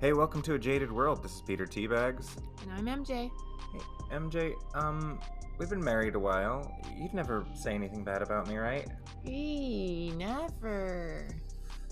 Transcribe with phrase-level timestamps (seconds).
[0.00, 1.22] Hey, welcome to a jaded world.
[1.22, 2.28] This is Peter Teabags.
[2.62, 3.30] And I'm MJ.
[3.72, 3.80] Hey,
[4.16, 5.20] MJ, um,
[5.58, 6.74] we've been married a while.
[6.96, 8.88] You'd never say anything bad about me, right?
[9.26, 11.28] Eee, never.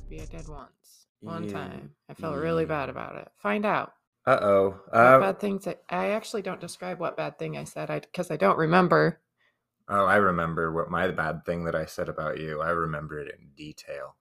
[0.09, 1.07] Be I did once.
[1.21, 1.91] One Yeah, time.
[2.09, 3.29] I felt really bad about it.
[3.37, 3.93] Find out.
[4.27, 4.71] Uh-oh.
[4.89, 8.01] What Uh bad things I, I actually don't describe what bad thing I said I
[8.01, 9.21] because I don't remember.
[9.87, 12.63] Oh, I remember what my bad thing that I said about you.
[12.63, 14.17] I remember it in detail.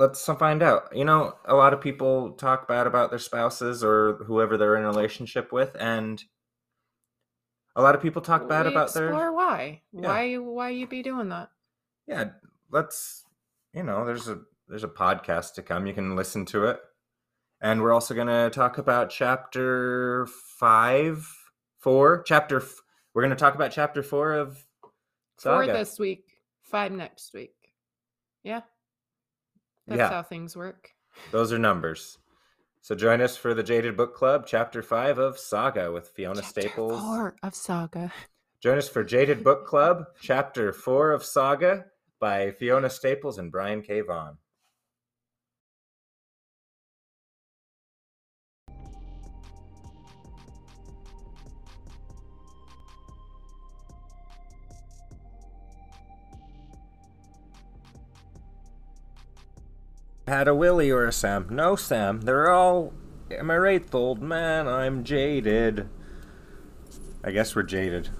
[0.00, 0.96] Let's find out.
[0.96, 4.84] You know, a lot of people talk bad about their spouses or whoever they're in
[4.84, 6.22] a relationship with, and
[7.76, 9.82] a lot of people talk bad We about explore their why.
[9.92, 10.08] Yeah.
[10.08, 11.50] Why why you be doing that?
[12.06, 12.30] yeah
[12.72, 13.24] let's
[13.74, 16.80] you know there's a there's a podcast to come you can listen to it
[17.60, 20.26] and we're also going to talk about chapter
[20.58, 21.28] five
[21.78, 22.80] four chapter f-
[23.14, 24.66] we're going to talk about chapter four of
[25.42, 26.24] Four this week,
[26.60, 27.54] five next week.
[28.42, 28.60] Yeah.
[29.90, 30.08] That's Yeah.
[30.10, 30.92] how things work.
[31.32, 32.16] those are numbers
[32.80, 36.60] so join us for the jaded book club chapter five of saga with fiona Chapter
[36.62, 38.12] staples Four of Saga.
[38.62, 41.86] join us for jaded book club chapter four of saga
[42.20, 44.38] by fiona staples and brian k vaughan
[60.30, 61.48] had a Willie or a Sam.
[61.50, 62.20] No, Sam.
[62.20, 62.92] They're all.
[63.32, 64.68] Am I right, old man?
[64.68, 65.88] I'm jaded.
[67.24, 68.10] I guess we're jaded.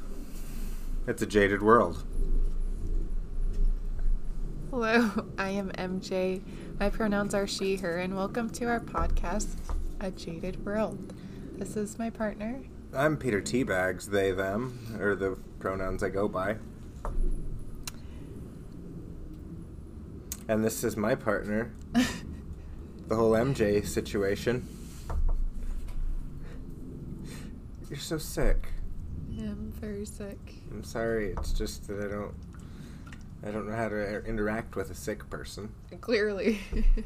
[1.06, 2.04] It's a jaded world.
[4.70, 6.42] Hello, I am MJ.
[6.80, 9.54] My pronouns are she, her, and welcome to our podcast,
[10.00, 11.14] A Jaded World.
[11.58, 12.60] This is my partner.
[12.92, 16.56] I'm Peter Teabags, they, them, or the pronouns I go by.
[20.50, 21.70] And this is my partner,
[23.06, 24.66] the whole MJ situation.
[27.88, 28.66] You're so sick.
[29.38, 30.40] I'm very sick.
[30.72, 31.34] I'm sorry.
[31.38, 32.34] It's just that I don't.
[33.46, 35.72] I don't know how to interact with a sick person.
[36.00, 36.58] Clearly.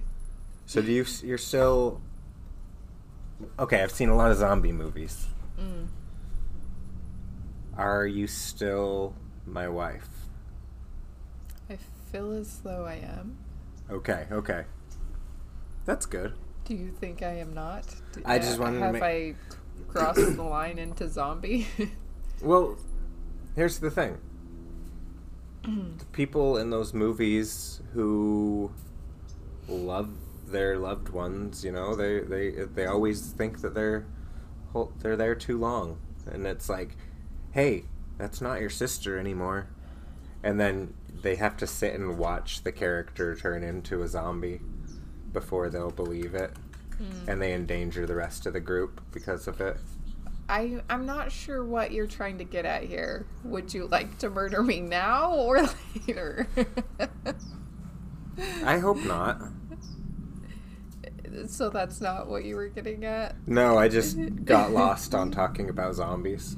[0.67, 1.05] So do you?
[1.23, 2.01] You're still.
[3.59, 5.27] Okay, I've seen a lot of zombie movies.
[5.61, 5.89] Mm.
[7.77, 9.15] Are you still
[9.45, 10.14] my wife?
[12.15, 13.37] Feel as though I am.
[13.91, 14.67] Okay, okay.
[15.85, 16.35] That's good.
[16.65, 17.85] Do you think I am not?
[18.13, 19.35] Do- I just uh, wanted to Have make- I
[19.89, 21.67] crossed the line into zombie?
[22.43, 22.77] Well,
[23.57, 24.19] here's the thing.
[25.63, 28.71] the people in those movies who
[29.67, 30.11] love
[30.47, 34.05] their loved ones, you know, they they they always think that they're
[35.01, 35.99] they're there too long,
[36.31, 36.97] and it's like,
[37.53, 37.85] hey,
[38.19, 39.69] that's not your sister anymore,
[40.43, 40.93] and then
[41.25, 44.61] they have to sit and watch the character turn into a zombie
[45.33, 46.53] before they'll believe it,
[46.99, 47.29] hmm.
[47.29, 49.79] and they endanger the rest of the group because of it.
[50.51, 53.27] I I'm not sure what you're trying to get at here.
[53.43, 55.63] Would you like to murder me now or
[56.07, 56.47] later?
[58.63, 59.41] I hope not.
[61.49, 63.35] so that's not what you were getting at.
[63.49, 66.55] No, I just got lost on talking about zombies.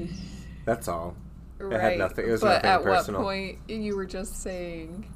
[0.65, 1.17] That's all.
[1.59, 1.81] Right.
[1.81, 3.21] had nothing- it was but nothing at personal.
[3.21, 5.11] what point you were just saying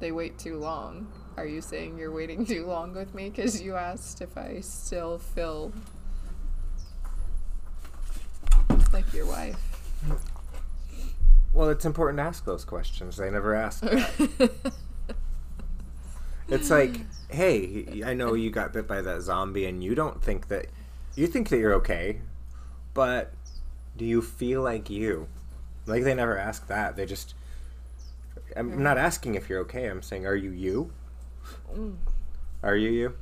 [0.00, 1.08] they wait too long?
[1.36, 5.18] Are you saying you're waiting too long with me because you asked if I still
[5.18, 5.72] feel
[8.92, 9.56] like your wife?
[11.52, 13.16] Well, it's important to ask those questions.
[13.16, 13.80] They never ask.
[13.82, 14.72] that.
[16.48, 20.48] it's like, hey, I know you got bit by that zombie, and you don't think
[20.48, 20.66] that
[21.14, 22.20] you think that you're okay,
[22.94, 23.32] but
[23.96, 25.28] do you feel like you?
[25.86, 26.96] Like they never ask that.
[26.96, 27.34] They just.
[28.56, 29.86] I'm not asking if you're okay.
[29.86, 30.90] I'm saying, are you you?
[31.74, 31.96] Mm,
[32.62, 33.14] Are you you?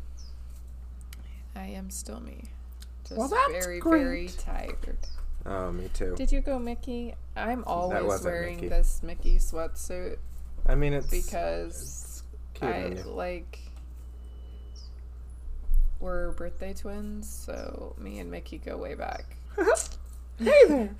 [1.54, 2.44] I am still me.
[3.04, 4.36] Just Well, that's very, very great.
[4.38, 4.98] tired.
[5.44, 6.14] Oh, me too.
[6.16, 7.14] Did you go Mickey?
[7.36, 8.68] I'm always wearing Mickey.
[8.68, 10.16] this Mickey sweatsuit
[10.66, 12.22] I mean, it's because
[12.54, 13.02] cute I you.
[13.04, 13.58] like
[16.00, 19.36] we're birthday twins, so me and Mickey go way back.
[20.38, 20.96] hey there,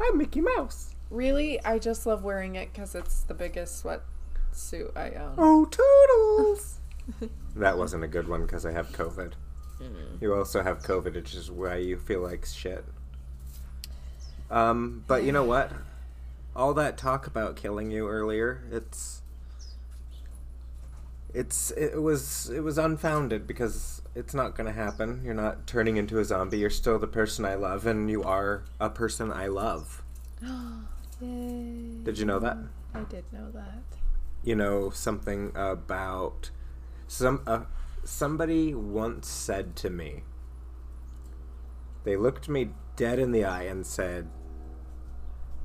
[0.00, 0.94] I'm Mickey Mouse.
[1.10, 5.34] Really, I just love wearing it because it's the biggest sweatsuit I own.
[5.36, 6.80] Oh, toodles!
[7.56, 9.32] that wasn't a good one because I have COVID.
[9.80, 10.20] Mm.
[10.20, 12.84] You also have COVID, which is why you feel like shit.
[14.50, 15.72] Um, but you know what?
[16.54, 19.22] All that talk about killing you earlier, it's
[21.32, 25.22] it's it was it was unfounded because it's not going to happen.
[25.24, 26.58] You're not turning into a zombie.
[26.58, 30.02] You're still the person I love and you are a person I love.
[31.20, 32.02] Yay.
[32.02, 32.56] Did you know that?
[32.94, 33.82] I did know that.
[34.42, 36.50] you know something about
[37.06, 37.60] some uh,
[38.04, 40.22] somebody once said to me,
[42.04, 44.28] they looked me dead in the eye and said,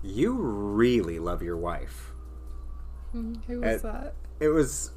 [0.04, 2.12] You really love your wife.
[3.12, 4.14] Hmm, Who was Uh, that?
[4.40, 4.92] It was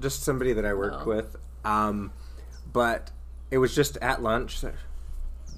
[0.00, 1.04] just somebody that I work Oh.
[1.06, 1.36] with.
[1.64, 2.12] Um,
[2.72, 3.10] but
[3.50, 4.62] it was just at lunch.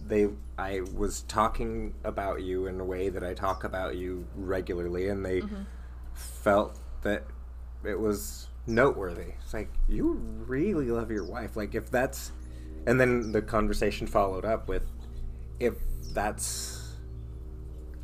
[0.06, 0.28] They,
[0.58, 5.24] I was talking about you in a way that I talk about you regularly, and
[5.24, 5.62] they mm-hmm.
[6.14, 7.24] felt that
[7.84, 9.34] it was noteworthy.
[9.42, 10.12] It's like you
[10.46, 11.56] really love your wife.
[11.56, 12.32] Like if that's,
[12.86, 14.84] and then the conversation followed up with,
[15.58, 15.74] if
[16.12, 16.96] that's,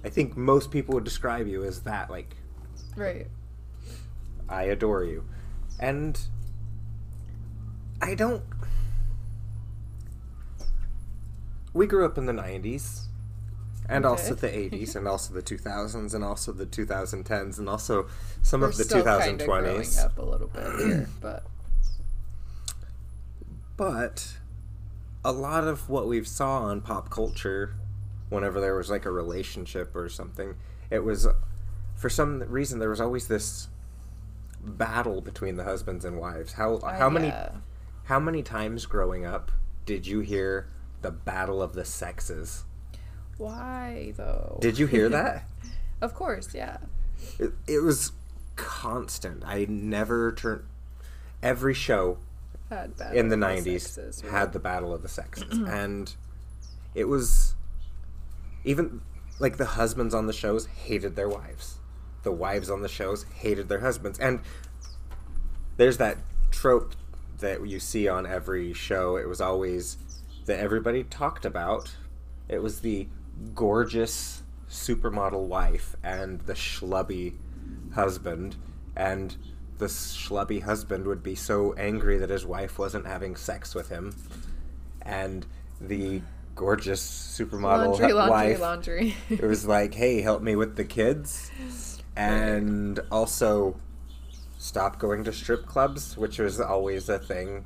[0.05, 2.11] I think most people would describe you as that.
[2.11, 2.37] Like
[2.97, 3.27] Right.
[4.49, 5.25] I adore you.
[5.79, 6.19] And
[8.01, 8.43] I don't.
[11.77, 13.03] We grew up in the 90s,
[13.89, 14.39] and We also did.
[14.39, 18.07] the 80s, and also the 2000s, and also the 2010s, and also
[18.43, 20.05] some We're of the still kind of growing 2020s.
[20.05, 21.45] up a little bit here, but
[23.77, 24.39] But
[25.25, 27.75] a lot of what we've saw on pop culture,
[28.31, 30.55] whenever there was like a relationship or something,
[30.91, 31.27] it was
[31.95, 33.69] for some reason there was always this
[34.63, 36.55] battle between the husbands and wives.
[36.55, 37.51] How uh, how many yeah.
[38.05, 39.53] how many times growing up
[39.85, 40.69] did you hear
[41.07, 42.65] the battle of the sexes?
[43.39, 44.59] Why though?
[44.61, 45.45] Did you hear that?
[46.01, 46.79] of course, yeah.
[47.39, 48.11] it, it was
[48.57, 49.45] constant.
[49.47, 50.65] I never turned
[51.45, 52.19] every show
[52.71, 54.33] Had in the oral 90s sexes, right?
[54.33, 56.17] had the battle of the sexes and
[56.95, 57.55] it was
[58.65, 59.03] even
[59.39, 61.79] like the husbands on the shows hated their wives
[62.25, 64.41] the wives on the shows hated their husbands and
[65.77, 66.17] there's that
[66.51, 66.97] trope
[67.39, 69.99] that you see on every show it was always
[70.47, 71.95] that everybody talked about
[72.49, 73.07] it was the
[73.55, 77.35] gorgeous supermodel wife and the schlubby
[77.95, 78.57] husband
[78.97, 79.37] and
[79.79, 84.15] the schlubby husband would be so angry that his wife wasn't having sex with him
[85.03, 85.47] and
[85.81, 86.21] the
[86.55, 87.03] gorgeous
[87.39, 89.17] supermodel laundry, hu- laundry, wife laundry.
[89.31, 91.51] it was like hey help me with the kids
[92.17, 93.77] and also
[94.59, 97.65] stop going to strip clubs which was always a thing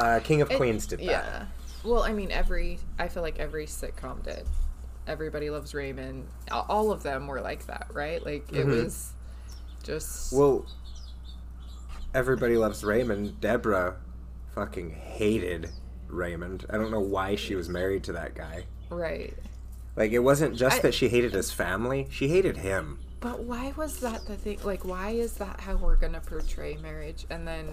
[0.00, 1.46] uh, king of It- queens did that Yeah.
[1.84, 4.46] Well, I mean, every I feel like every sitcom did.
[5.06, 6.26] Everybody loves Raymond.
[6.50, 8.24] All of them were like that, right?
[8.24, 8.84] Like it Mhm.
[8.84, 9.12] was
[9.82, 10.66] just Well,
[12.14, 13.40] everybody loves Raymond.
[13.40, 13.96] Deborah
[14.54, 15.70] fucking hated
[16.08, 16.66] Raymond.
[16.70, 18.64] I don't know why she was married to that guy.
[18.90, 19.36] right.
[19.96, 22.98] Like, it wasn't just I- that she hated his family, she hated him.
[23.18, 24.58] But why was that the thing?
[24.64, 27.26] Like, why is that how we're gonna portray marriage?
[27.28, 27.68] And then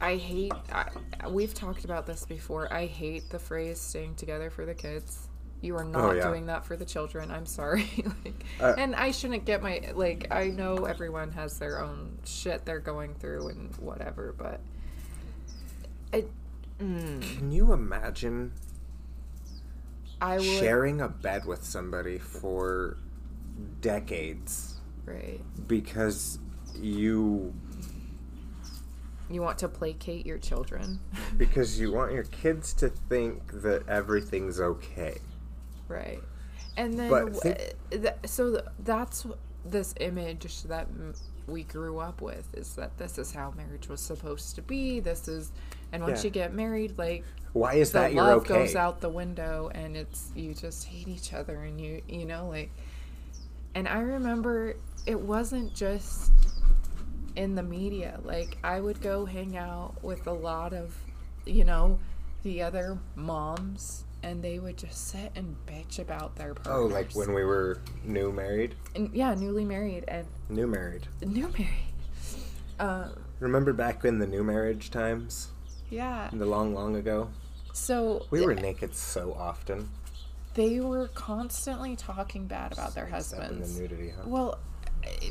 [0.00, 0.52] I hate.
[0.72, 0.88] I,
[1.28, 2.72] we've talked about this before.
[2.72, 5.26] I hate the phrase "staying together for the kids."
[5.60, 6.22] You are not Oh, yeah.
[6.22, 7.32] doing that for the children.
[7.32, 7.90] I'm sorry.
[8.24, 10.28] like, Uh, and I shouldn't get my like.
[10.30, 14.60] I know everyone has their own shit they're going through and whatever, but
[16.12, 16.30] it.
[16.78, 18.52] Mm, Can you imagine
[20.20, 20.44] I would.
[20.44, 22.96] sharing a bed with somebody for
[23.80, 25.40] decades Right.
[25.66, 26.38] because
[26.80, 27.52] you
[29.30, 31.00] You want to placate your children.
[31.36, 35.18] because you want your kids to think that everything's okay.
[35.88, 36.22] Right.
[36.76, 39.26] And then, But think- th- so th- that's
[39.64, 41.14] this image that m-
[41.46, 45.00] we grew up with is that this is how marriage was supposed to be.
[45.00, 45.50] This is,
[45.92, 46.28] and once Yeah.
[46.28, 48.54] you get married, like Why is that you're love okay?
[48.54, 52.48] goes out the window, and it's you just hate each other, and you you know
[52.48, 52.70] like.
[53.74, 56.30] And I remember it wasn't just
[57.38, 58.18] in the media.
[58.24, 60.94] Like I would go hang out with a lot of,
[61.46, 61.98] you know,
[62.42, 66.74] the other moms, and they would just sit and bitch about their partners.
[66.76, 68.74] Oh, like when we were new married?
[68.94, 71.06] and, yeah, newly married and New married.
[71.22, 71.94] new married.
[72.80, 75.48] Um, Remember back in the new marriage times?
[75.90, 76.28] yeah.
[76.32, 77.30] The long, long ago?
[77.72, 79.88] So We were naked so often.
[80.54, 83.78] they were constantly talking bad about their Except in the husbands.
[83.80, 84.22] nudity, huh?
[84.26, 84.58] Well,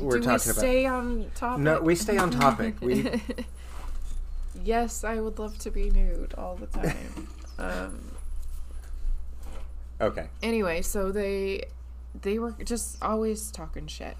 [0.00, 1.62] We're do we talking about- stay on topic?
[1.62, 2.76] No, we stay on topic.
[2.80, 3.10] We
[4.64, 7.28] yes, I would love to be nude all the time.
[7.58, 8.10] um,
[10.00, 10.28] Okay.
[10.42, 11.64] anyway, so they
[12.22, 14.16] they were just always talking shit,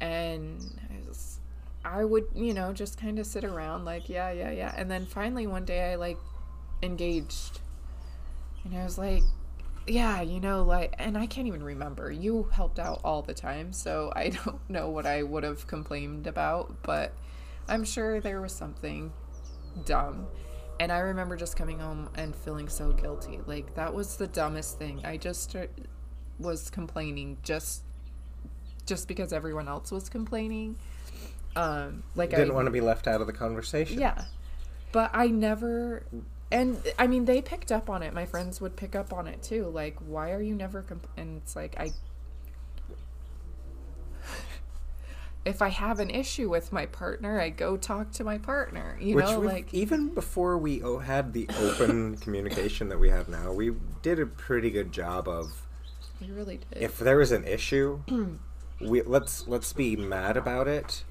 [0.00, 0.58] and
[0.90, 1.38] I, was,
[1.84, 5.04] I would you know just kind of sit around like yeah yeah yeah, and then
[5.04, 6.16] finally one day I like
[6.82, 7.60] engaged,
[8.64, 9.22] and I was like.
[9.86, 12.10] Yeah, you know, like, and I can't even remember.
[12.10, 16.26] You helped out all the time, so I don't know what I would have complained
[16.26, 17.12] about, but
[17.68, 19.12] I'm sure there was something
[19.84, 20.26] dumb.
[20.80, 23.40] And I remember just coming home and feeling so guilty.
[23.46, 25.00] Like that was the dumbest thing.
[25.04, 25.66] I just uh,
[26.38, 27.82] was complaining just
[28.84, 30.76] just because everyone else was complaining.
[31.54, 34.00] Um, like I Didn't I want to be left out of the conversation.
[34.00, 34.24] yeah,
[34.90, 36.04] but I never.
[36.52, 38.12] And I mean, they picked up on it.
[38.12, 39.68] My friends would pick up on it too.
[39.68, 40.82] Like, why are you never?
[40.82, 41.08] Comp-?
[41.16, 41.92] And it's like I.
[45.44, 48.96] If I have an issue with my partner, I go talk to my partner.
[49.00, 53.52] You Which know, like even before we had the open communication that we have now,
[53.52, 55.66] we did a pretty good job of
[56.20, 56.80] you really did.
[56.80, 58.02] if there was an issue,
[58.80, 61.02] we let's let's be mad about it,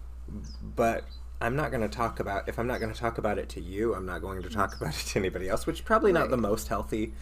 [0.63, 1.03] but
[1.41, 3.61] I'm not going to talk about if I'm not going to talk about it to
[3.61, 4.53] you, I'm not going to mm.
[4.53, 7.13] talk about it to anybody else, which is probably not the most healthy.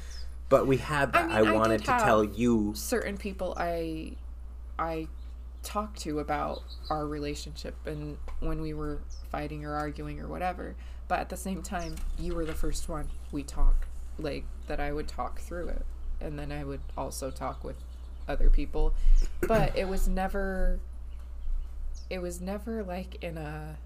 [0.50, 1.28] But we had I that.
[1.28, 2.74] mean, I, I wanted did to tell you.
[2.76, 4.14] certain people I
[4.78, 5.08] I
[5.62, 9.00] talked to about our relationship and when we were
[9.30, 10.76] fighting or arguing or whatever.
[11.08, 14.92] But at the same time, you were the first one we talk like that I
[14.92, 15.86] would talk through it.
[16.22, 17.78] And then I would also talk with
[18.28, 18.94] other people.
[19.48, 20.80] But it was never
[22.10, 23.78] it was never like in a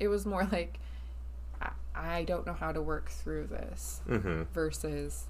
[0.00, 0.78] it was more like
[1.60, 5.24] I, I don't know how to work through this hmm versus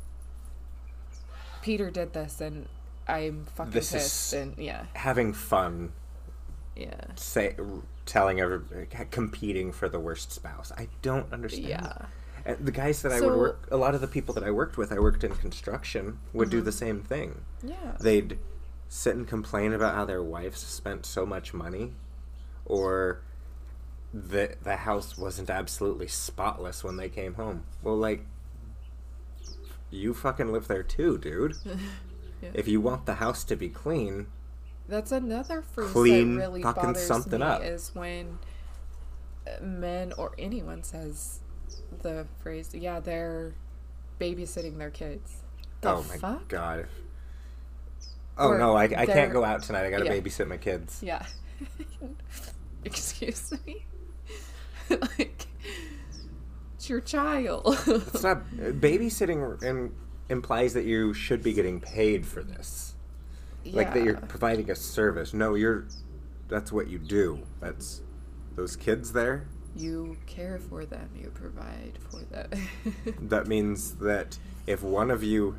[1.62, 2.68] Peter did this and
[3.06, 5.92] I'm fucking This is- pissed and yeah Having fun,
[6.76, 7.56] yeah say,
[8.06, 8.60] telling every,
[9.10, 10.72] competing for the worst spouse.
[10.76, 11.68] I don't understand.
[11.68, 12.06] yeah
[12.44, 14.76] And the guys that I would work, a lot of the people that I worked
[14.76, 16.58] with, I worked in construction, would Mm-hmm.
[16.58, 17.40] do the same thing.
[17.62, 18.38] yeah They'd
[18.88, 21.92] sit and complain about how their wives spent so much money,
[22.64, 23.20] or
[24.12, 27.64] the the house wasn't absolutely spotless when they came home.
[27.82, 28.24] Well, like,
[29.90, 31.54] you fucking live there too, dude.
[32.40, 32.50] Yeah.
[32.54, 34.28] If you want the house to be clean,
[34.88, 37.64] that's another phrase Clean that really fucking bothers something me up.
[37.64, 38.38] is when
[39.44, 41.40] uh, men or anyone says
[42.00, 43.54] the phrase yeah they're
[44.20, 45.38] babysitting their kids
[45.80, 46.86] the oh my fuck god.
[48.38, 49.84] Oh Or no, I, I can't go out tonight.
[49.84, 50.12] I gotta Yeah.
[50.12, 51.00] babysit my kids.
[51.02, 51.26] yeah
[52.84, 53.84] excuse me
[55.18, 55.46] like
[56.74, 59.92] it's your child It's not babysitting and
[60.28, 62.94] implies that you should be getting paid for this.
[63.64, 65.34] Like that you're providing a service.
[65.34, 65.86] No, you're
[66.48, 67.42] that's what you do.
[67.60, 68.02] That's
[68.56, 69.46] those kids there.
[69.76, 72.50] You care for them, you provide for them.
[73.28, 75.58] That means that if one of you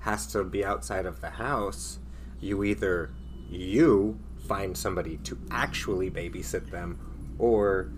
[0.00, 1.98] has to be outside of the house,
[2.40, 3.10] you either
[3.48, 4.18] you
[4.48, 6.98] find somebody to actually babysit them
[7.38, 7.92] or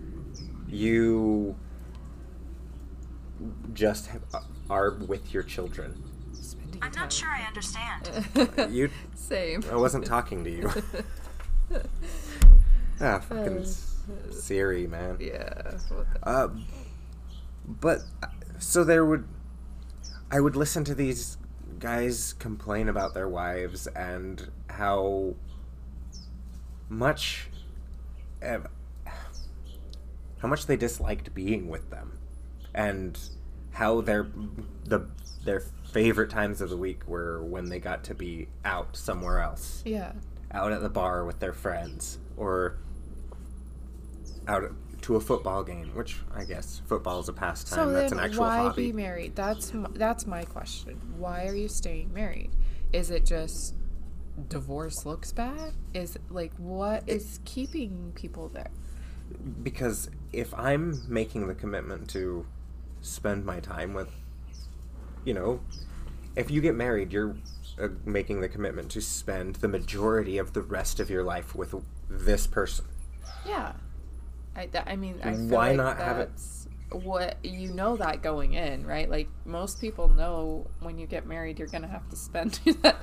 [0.73, 1.55] you
[3.73, 4.21] just have,
[4.69, 6.01] are with your children.
[6.33, 7.03] Spending I'm time.
[7.03, 8.09] not sure I understand.
[8.73, 9.63] You Same.
[9.71, 10.71] I wasn't talking to you.
[13.01, 13.95] ah, fucking S-
[14.31, 15.17] Siri, man.
[15.19, 15.77] yeah.
[15.89, 16.47] what Uh,
[17.65, 18.27] but uh,
[18.59, 19.25] so there would,
[20.31, 21.37] I would listen to these
[21.79, 25.35] guys complain about their wives and how
[26.89, 27.47] much,
[28.45, 28.59] uh,
[30.43, 32.19] how much they disliked being with them,
[32.75, 33.17] and
[33.71, 34.27] how their
[34.83, 35.07] the
[35.45, 39.81] their favorite times of the week were when they got to be out somewhere else
[39.85, 40.11] Yeah.
[40.51, 42.77] out at the bar with their friends or
[44.47, 44.63] out
[45.03, 47.77] to a football game, which I guess football is a pastime.
[47.77, 48.87] So That's then, an actual why hobby.
[48.87, 49.35] be married?
[49.35, 50.99] That's m- that's my question.
[51.17, 52.51] Why are you staying married?
[52.91, 53.75] Is it just
[54.49, 55.73] divorce looks bad?
[55.93, 58.71] Is like what is keeping people there?
[59.63, 62.45] Because if I'm making the commitment to
[63.01, 64.09] spend my time with,
[65.25, 65.61] you know,
[66.35, 67.35] if you get married, you're
[67.79, 71.75] uh, making the commitment to spend the majority of the rest of your life with
[72.09, 72.85] this person.
[73.45, 73.73] Yeah.
[74.55, 76.31] I, that, I mean, I feel Why like not have it-
[76.91, 79.09] what you know that going in, right?
[79.09, 82.97] Like most people know when you get married, you're gonna have to spend that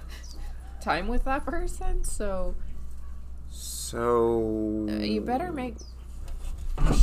[0.80, 2.04] time with that person.
[2.04, 2.54] So
[3.48, 5.74] So uh, you better make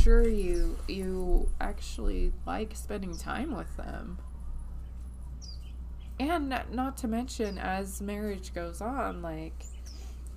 [0.02, 4.18] sure you you actually like spending time with them.
[6.20, 9.54] And not, not to mention, as marriage goes on, like,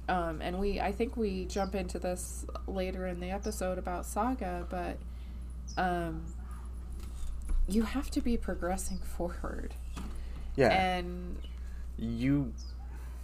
[0.08, 4.68] um, and we, I think we jump into this later in the episode about Saga,
[4.70, 5.00] but,
[5.82, 6.22] um,
[7.68, 9.74] you have to be progressing forward.
[10.56, 11.38] yeah, And
[11.98, 12.54] you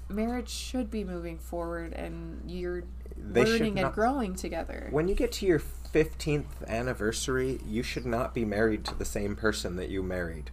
[0.09, 2.85] marriage should be moving forward, and you're
[3.17, 4.87] They learning and not- growing together.
[4.89, 5.59] When you get to your
[5.97, 10.51] 15th anniversary, you should not be married to the same person that you married.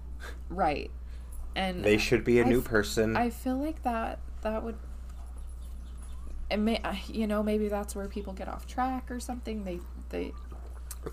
[0.48, 0.90] Right.
[1.54, 3.16] And They should be a I new f- person.
[3.16, 4.76] I feel like that that would
[6.50, 9.64] and may you know maybe that's where people get off track or something.
[9.64, 10.32] They they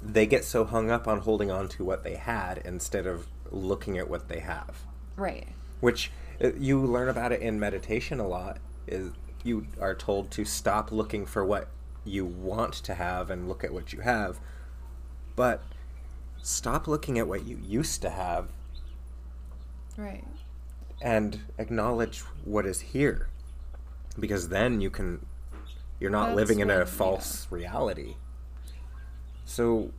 [0.01, 3.97] they get so hung up on holding on to what they had instead of looking
[3.97, 4.85] at what they have.
[5.17, 5.47] right.
[5.81, 6.11] Which
[6.43, 9.11] uh, you learn about it in meditation a lot is
[9.43, 11.67] you are told to stop looking for what
[12.03, 14.39] you want to have and look at what you have.
[15.35, 15.63] But
[16.41, 18.49] stop looking at what you used to have
[19.97, 20.23] Right.
[21.01, 23.27] and acknowledge what is here.
[24.19, 25.25] Because then you can
[25.99, 26.85] you're not That's living in a yeah.
[26.85, 28.15] false reality.
[29.45, 29.91] So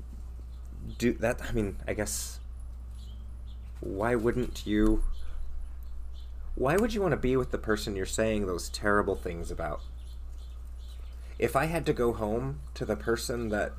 [0.99, 2.41] do that I mean, I guess
[3.81, 5.03] why wouldn't you
[6.55, 9.81] why would you want to be with the person you're saying those terrible things about?
[11.39, 13.73] If I had to go home to the person that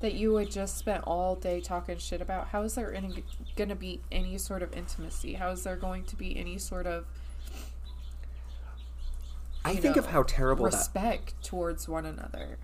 [0.00, 3.24] That you would just spent all day talking shit about, how is there any,
[3.56, 5.34] gonna be any sort of intimacy?
[5.34, 7.06] How is there going to be any sort of
[9.64, 12.58] I think of how terrible that respect towards one another?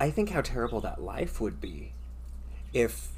[0.00, 1.92] I think how terrible that life would be
[2.72, 3.08] if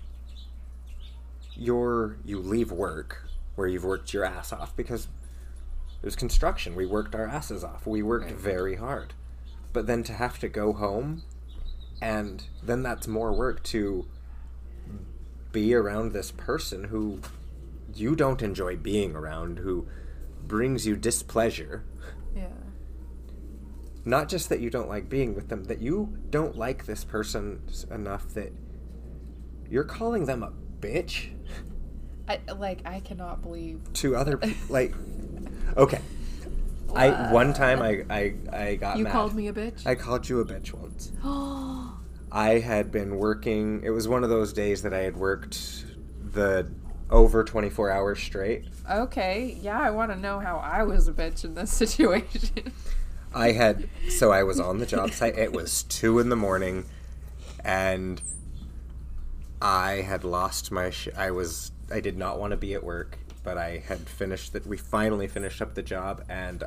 [1.55, 3.25] you're you leave work
[3.57, 5.09] where you've worked your ass off because
[6.01, 6.77] it was construction.
[6.77, 7.87] We worked our asses off.
[7.87, 8.37] We worked Right.
[8.37, 9.15] very hard.
[9.73, 11.23] But then to have to go home
[12.01, 14.07] and then that's more work to
[15.53, 17.21] be around this person who
[17.95, 19.89] you don't enjoy being around, who
[20.47, 21.85] brings you displeasure
[22.37, 22.47] Yeah.
[24.05, 27.63] not just that you don't like being with them, that you don't like this person
[27.91, 28.53] enough that
[29.69, 31.31] you're calling them a bitch
[32.29, 34.57] I like I cannot believe to other people.
[34.69, 34.95] like,
[35.77, 36.01] okay,
[36.95, 39.13] I one time I I, I got you mad.
[39.13, 39.87] called me a bitch.
[39.87, 41.13] I called you a bitch once.
[41.25, 41.99] Oh,
[42.33, 43.83] I had been working.
[43.85, 45.85] It was one of those days that I had worked
[46.33, 46.71] the
[47.11, 48.65] over 24 hours straight.
[48.91, 49.57] okay.
[49.63, 52.73] Yeah, I want to know how I was a bitch in this situation.
[53.35, 55.37] I had so I was on the job site.
[55.39, 56.85] It was two in the morning,
[57.65, 58.21] and
[59.61, 60.91] I had lost my.
[60.91, 61.73] Sh- I was.
[61.91, 64.67] I did not want to be at work, but I had finished that.
[64.67, 66.65] We finally finished up the job, and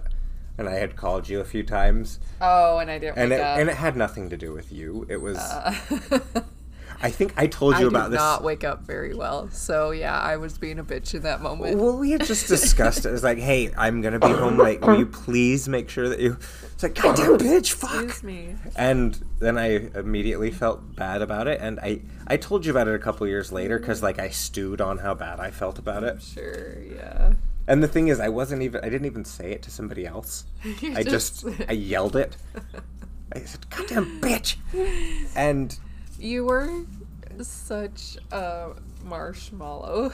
[0.57, 3.57] and I had called you a few times, oh, and I didn't and it up.
[3.59, 5.05] and it had nothing to do with you.
[5.09, 5.37] It was.
[5.37, 6.41] Uh,
[7.03, 8.19] I think I told I you did about this.
[8.19, 11.23] I did not wake up very well, so yeah, I was being a bitch in
[11.23, 11.77] that moment.
[11.77, 13.09] Well, we had just discussed it.
[13.09, 14.81] It was like, hey, I'm gonna be home late.
[14.81, 16.37] Will you please make sure that you?
[16.73, 18.03] It's like, goddamn bitch, fuck.
[18.03, 18.55] Excuse me.
[18.75, 22.95] And then I immediately felt bad about it, and I I told you about it
[22.95, 26.21] a couple years later because like I stewed on how bad I felt about it.
[26.21, 27.33] Sure, yeah.
[27.67, 30.45] And the thing is, I wasn't even I didn't even say it to somebody else.
[30.95, 32.35] I just I yelled it.
[33.33, 34.57] I said, "Goddamn bitch!"
[35.35, 35.77] And
[36.19, 36.85] you were
[37.47, 38.71] such a
[39.03, 40.11] marshmallow.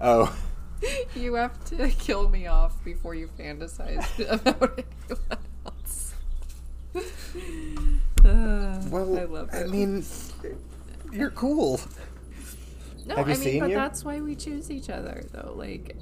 [0.00, 0.38] oh,
[1.14, 6.14] you have to kill me off before you fantasize about anyone else.
[8.24, 9.64] Uh, well, I love it.
[9.64, 10.04] I mean,
[11.12, 11.80] you're cool.
[13.06, 13.76] no, have you I mean, but you?
[13.76, 15.52] that's why we choose each other, though.
[15.56, 15.96] Like,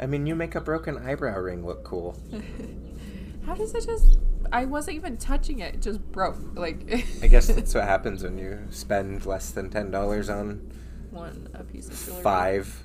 [0.00, 2.18] I mean, you make a broken eyebrow ring look cool.
[3.46, 4.18] how does it just?
[4.52, 6.36] I wasn't even touching it; it just broke.
[6.54, 6.82] Like,
[7.22, 10.70] I guess that's what happens when you spend less than ten dollars on
[11.10, 12.22] one a piece of jewelry.
[12.22, 12.82] five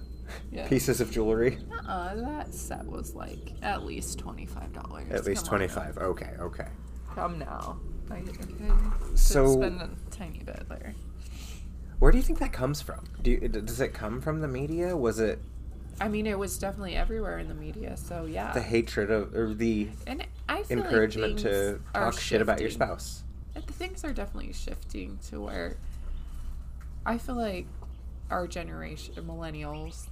[0.52, 0.68] Yeah.
[0.68, 1.60] pieces of jewelry.
[1.88, 5.10] Uh, that set was like at least twenty five dollars.
[5.12, 5.98] At least twenty five.
[5.98, 6.68] Okay, okay.
[7.16, 7.78] Come now.
[8.10, 8.22] I, I
[9.16, 10.94] So- spend a tiny bit there.
[12.00, 13.04] Where do you think that comes from?
[13.24, 14.96] Do you, does it come from the media?
[14.96, 15.40] Was it
[16.00, 17.98] I mean, it was definitely everywhere in the media.
[17.98, 20.26] So yeah, the hatred of or the and
[20.70, 23.24] encouragement like to talk shit about your spouse?
[23.56, 25.78] And the things are definitely shifting to where
[27.06, 27.66] I feel like
[28.30, 30.06] our generation, millennials,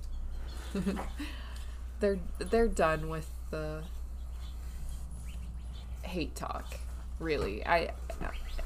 [2.00, 3.84] they're they're done with the
[6.02, 6.66] hate talk.
[7.20, 7.92] Really, I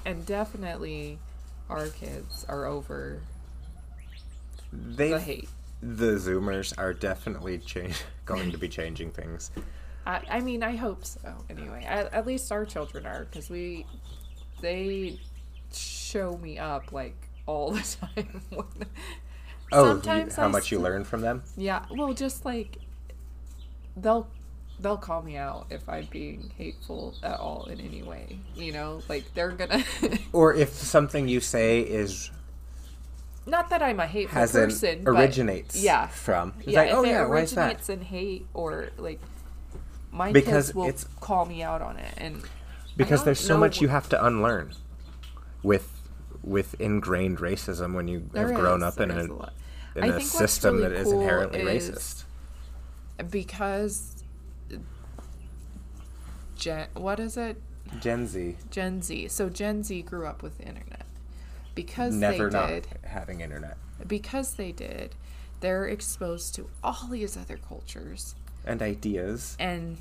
[0.05, 1.19] and definitely
[1.69, 3.21] our kids are over
[4.71, 5.49] They the hate.
[5.81, 9.51] The Zoomers are definitely change, going to be changing things.
[10.05, 11.33] I, I mean, I hope so.
[11.49, 13.85] Anyway, at, at least our children are because we,
[14.61, 15.19] they
[15.73, 17.15] show me up like
[17.45, 18.41] all the time.
[19.71, 21.43] Oh, you- how I much you learn from them?
[21.55, 22.77] Yeah, well, just like
[23.95, 24.27] they'll
[24.79, 28.39] they'll call me out if I'm being hateful at all in any way.
[28.55, 29.83] You know, like they're gonna.
[30.33, 32.31] Or if something you say is
[33.49, 36.53] Not that I'm a hateful has person, but- originates yeah, from.
[36.59, 36.79] It's yeah.
[36.81, 37.61] like, if oh it yeah, why is that?
[37.65, 39.19] originates in hate or like
[40.11, 42.41] my Because kids will it's- call me out on it, and
[42.97, 44.73] Because there's so much you have to unlearn
[45.63, 45.91] with
[46.43, 49.51] with ingrained racism when you There have grown up in a is a
[49.95, 52.23] in I a system really that is cool inherently is- racist.
[53.29, 54.23] because
[56.55, 57.61] Gen, what is it?
[57.99, 59.27] Gen Z Gen Z.
[59.29, 61.05] So Gen Z grew up with the internet.
[61.85, 65.15] Because never they not did, having internet because they did,
[65.59, 69.55] they're exposed to all these other cultures and ideas.
[69.59, 69.97] and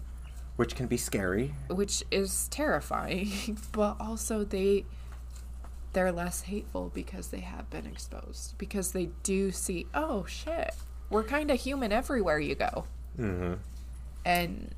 [0.57, 1.55] which can be scary.
[1.69, 3.31] which is terrifying
[3.73, 4.85] but also they
[5.93, 10.75] they're less hateful because they have been exposed because they do see oh shit
[11.11, 12.85] we're kind of human everywhere you go
[13.19, 13.55] Mm-hmm.
[14.25, 14.75] and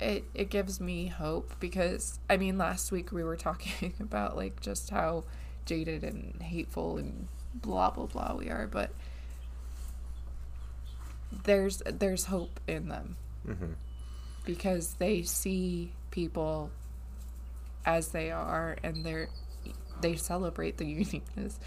[0.00, 4.60] it it gives me hope because I mean last week we were talking about like
[4.60, 5.24] just how
[5.66, 8.90] jaded and hateful and blah blah blah we are but
[11.44, 13.16] there's there's hope in them
[13.48, 13.72] Mm-hmm.
[14.44, 16.70] because they see people
[17.86, 19.28] as they are and they're
[20.02, 21.58] they celebrate the uniqueness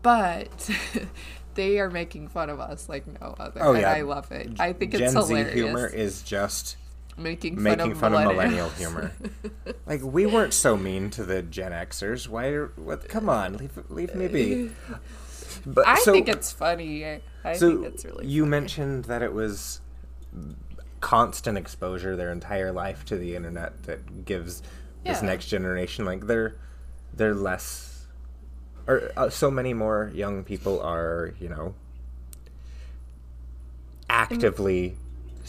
[0.00, 0.70] but
[1.56, 3.90] they are making fun of us like no other Oh, and yeah.
[3.92, 6.78] i love it i think it's Gen hilarious Z humor is just
[7.16, 9.12] making fun, making of, fun of millennial humor.
[9.86, 12.28] like we weren't so mean to the Gen Xers.
[12.28, 12.48] Why?
[12.48, 13.08] Are, what?
[13.08, 14.70] Come on, leave leave me be.
[15.66, 18.50] But i so, think it's funny i, I so think it's really you funny.
[18.50, 19.80] mentioned that it was
[21.00, 24.62] constant exposure their entire life to the internet that gives
[25.04, 26.56] this next generation like they're
[27.14, 28.06] they're less
[28.86, 31.74] or uh, so many more young people are you know
[34.08, 34.96] actively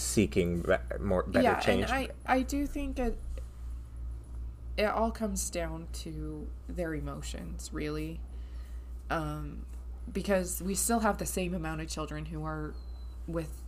[0.02, 3.18] seeking be- more better yeah change and i i do think it
[4.78, 8.20] it all comes down to their emotions really
[9.10, 9.66] um
[10.12, 12.74] because we still have the same amount of children who are
[13.28, 13.62] with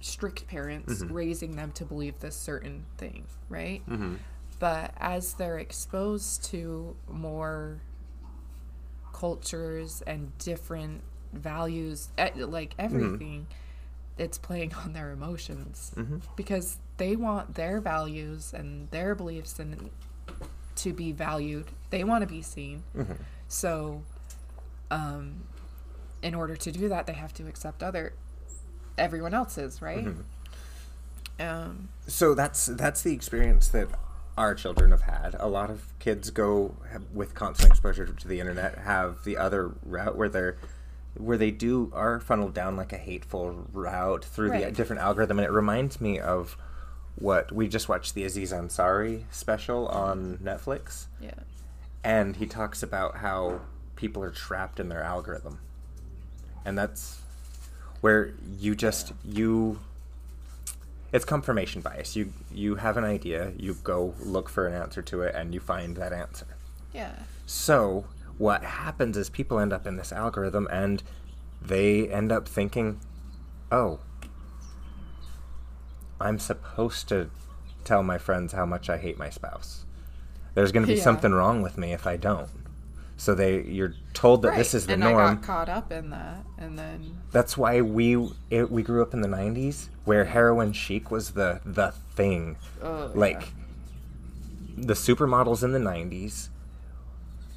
[0.00, 1.12] strict parents Mm-hmm.
[1.12, 4.18] raising them to believe this certain thing right Mhm.
[4.58, 7.80] but as they're exposed to more
[9.12, 11.02] cultures and different
[11.32, 13.46] values eh, like everything
[14.20, 16.20] it's playing on their emotions Mhm.
[16.36, 19.90] because they want their values and their beliefs and
[20.76, 23.16] to be valued they want to be seen Mhm.
[23.48, 24.02] so
[24.90, 25.44] um
[26.22, 28.12] in order to do that they have to accept other
[28.98, 30.06] everyone else's right
[31.40, 33.88] um so that's that's the experience that
[34.38, 35.36] our children have had.
[35.38, 39.72] A lot of kids go have, with constant exposure to the internet have the other
[39.84, 40.56] route where they're
[41.16, 45.46] where they do are funneled down like a hateful route through the different algorithm, and
[45.46, 46.56] it reminds me of
[47.16, 51.32] what we just watched the Aziz Ansari special on Netflix, yeah.
[52.02, 53.60] And he talks about how
[53.96, 55.58] people are trapped in their algorithm,
[56.64, 57.20] and that's
[58.00, 59.78] where you just you
[61.12, 62.16] it's confirmation bias.
[62.16, 65.60] You you have an idea, you go look for an answer to it, and you
[65.60, 66.46] find that answer.
[66.94, 67.12] yeah.
[67.46, 68.04] So
[68.40, 71.02] what happens is people end up in this algorithm, and
[71.60, 72.98] they end up thinking,
[73.70, 74.00] "Oh,
[76.18, 77.28] I'm supposed to
[77.84, 79.84] tell my friends how much I hate my spouse.
[80.54, 81.04] There's going to be Yeah.
[81.04, 82.48] something wrong with me if I don't."
[83.18, 85.18] So they you're told that this is the and norm.
[85.18, 89.12] I got caught up in that, and then That's why we it, we grew up
[89.12, 92.56] in the '90s, where heroin chic was the the thing.
[92.82, 93.52] oh, Like
[94.78, 96.48] the supermodels in the '90s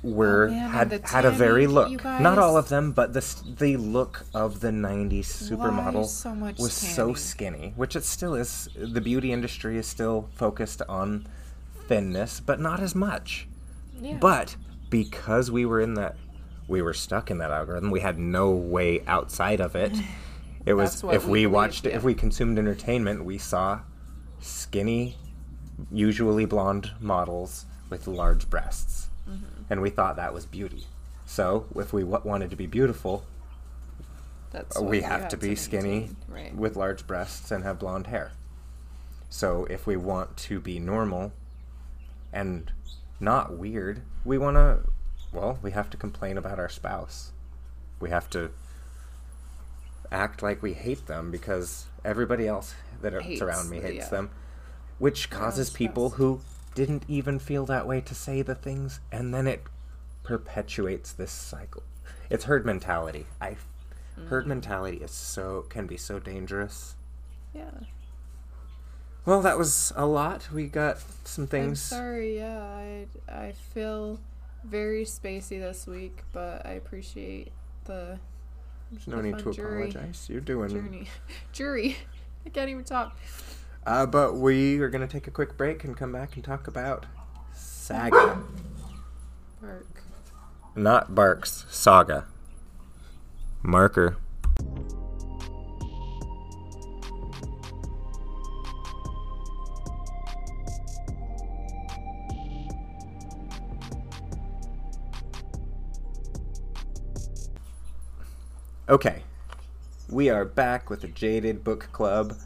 [0.03, 2.03] were Oh, man, had had a very look.
[2.03, 3.23] Not all of them, but the
[3.57, 8.69] the look of the '90s supermodel so much was so skinny, which it still is.
[8.75, 11.25] The beauty industry is still focused on
[11.87, 13.47] thinness, but not as much.
[14.01, 14.17] yeah.
[14.19, 14.55] But
[14.89, 16.15] because we were in that,
[16.67, 17.89] we were stuck in that algorithm.
[17.89, 19.93] We had no way outside of it.
[20.65, 21.97] It was if we we, watched yeah.
[21.97, 23.81] if we consumed entertainment, we saw
[24.39, 25.17] skinny,
[25.91, 29.52] usually blonde models with large breasts, Mm-hmm.
[29.69, 30.85] And we thought that was beauty.
[31.25, 33.23] So if we w- wanted to be beautiful,
[34.51, 36.55] that's we have to be skinny right?
[36.55, 38.31] with large breasts and have blonde hair.
[39.29, 41.33] So if we want to be normal
[42.31, 42.71] and
[43.19, 44.79] not weird, we want to,
[45.31, 47.31] well, we have to complain about our spouse.
[47.99, 48.51] We have to
[50.11, 54.09] act like we hate them because everybody else that are Hates, around me hates yeah.
[54.09, 54.29] them,
[54.99, 56.41] which causes people who
[56.75, 59.63] didn't even feel that way to say the things, and then it
[60.23, 61.83] perpetuates this cycle.
[62.29, 63.25] It's herd mentality.
[63.41, 63.57] I
[64.17, 64.27] Mm.
[64.27, 66.95] herd mentality is so can be so dangerous.
[67.53, 67.71] Yeah.
[69.25, 70.49] Well, that was a lot.
[70.51, 71.91] We got some things.
[71.91, 72.37] I'm sorry.
[72.37, 74.19] Yeah, I I feel
[74.63, 77.51] very spacey this week, but I appreciate
[77.85, 78.19] the
[78.91, 79.89] There's no the need to jury.
[79.89, 80.27] apologize.
[80.29, 80.69] You're doing.
[80.69, 81.07] journey.
[81.53, 81.97] Jury.
[82.45, 83.17] I can't even talk.
[83.85, 87.05] Uh, but we are gonna take a quick break and come back and talk about
[87.53, 88.41] Saga.
[89.61, 90.03] Bark.
[90.75, 91.65] Not Barks.
[91.69, 92.25] Saga.
[93.61, 94.17] Marker.
[108.87, 109.23] Okay.
[110.09, 112.37] We are back with the Jaded Book Club.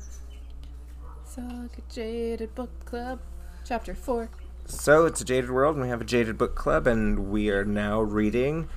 [1.38, 3.20] Saga Jaded Book Club,
[3.64, 4.28] Chapter 4.
[4.66, 7.64] So it's a Jaded World, and we have a Jaded Book Club, and we are
[7.64, 8.68] now reading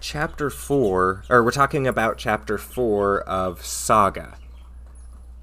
[0.00, 4.36] chapter four, or we're talking about chapter four of Saga.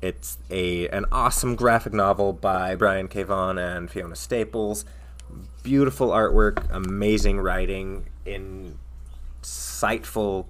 [0.02, 3.24] It's a an awesome graphic novel by Brian K.
[3.24, 4.84] Vaughan and Fiona Staples.
[5.64, 8.10] Beautiful artwork, amazing writing,
[9.46, 10.48] insightful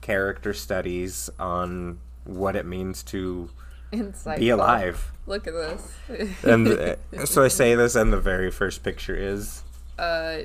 [0.00, 3.50] character studies on what it means to
[3.94, 4.38] Insightful.
[4.38, 5.10] be alive.
[5.26, 6.44] Look at this.
[6.44, 9.62] And uh, so I say this, and the very first picture is
[9.98, 10.38] uh,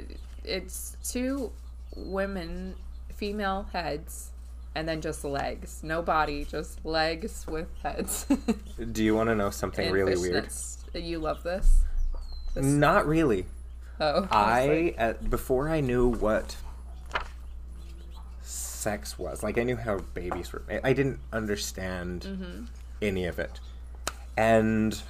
[0.44, 1.52] it's two
[1.96, 2.76] women,
[3.14, 4.32] female heads,
[4.76, 5.82] and then just legs.
[5.84, 8.26] No body, just legs with heads.
[8.92, 10.48] Do you want to know something And really weird?
[10.94, 11.80] You love this?
[12.54, 13.46] This- Not really.
[14.00, 16.56] Oh, was I at, before I knew what
[18.42, 20.62] sex was, like I knew how babies were.
[20.70, 22.64] I, I didn't understand Mm-hmm.
[23.02, 23.60] Any of it,
[24.38, 25.02] and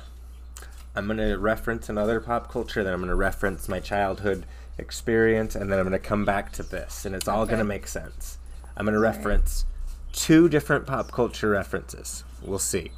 [0.95, 2.84] I'm gonna reference another pop culture.
[2.84, 4.45] Then I'm gonna reference my childhood
[4.78, 7.52] experience, and then I'm gonna come back to this, and it's all Okay.
[7.52, 8.38] gonna make sense.
[8.78, 9.15] I'm gonna right.
[9.15, 9.65] reference
[10.12, 12.23] two different pop culture references.
[12.41, 12.91] We'll see.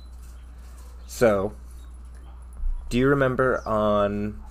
[1.07, 1.53] So,
[2.89, 4.41] do you remember on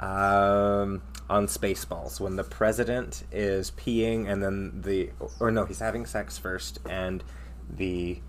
[0.00, 6.04] um, on Spaceballs when the president is peeing and then the or no he's having
[6.06, 7.22] sex first and
[7.70, 8.20] the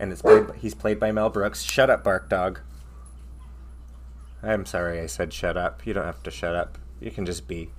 [0.00, 1.62] and it's played, he's played by Mel Brooks.
[1.62, 2.58] Shut up, Bark Dog.
[4.42, 5.86] I'm sorry I said shut up.
[5.86, 6.78] You don't have to shut up.
[7.00, 7.70] You can just be.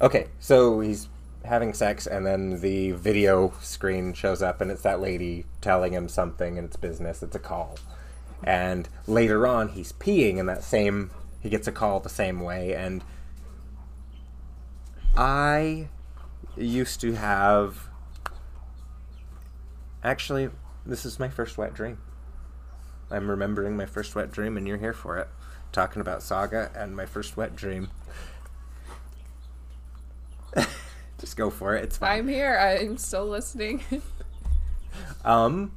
[0.00, 1.08] Okay, so he's
[1.44, 6.08] having sex, and then the video screen shows up, and it's that lady telling him
[6.08, 7.22] something, and it's business.
[7.22, 7.76] It's a call.
[8.44, 11.10] And later on, he's peeing in that same.
[11.40, 13.02] He gets a call the same way, and
[15.16, 15.88] I
[16.56, 17.89] used to have.
[20.02, 20.50] Actually,
[20.86, 21.98] this is my first wet dream.
[23.10, 25.28] I'm remembering my first wet dream, and you're here for it.
[25.72, 27.90] Talking about Saga and my first wet dream.
[31.18, 31.84] Just go for it.
[31.84, 32.20] It's fine.
[32.20, 32.56] I'm here.
[32.56, 33.82] I'm still listening.
[35.24, 35.72] Um.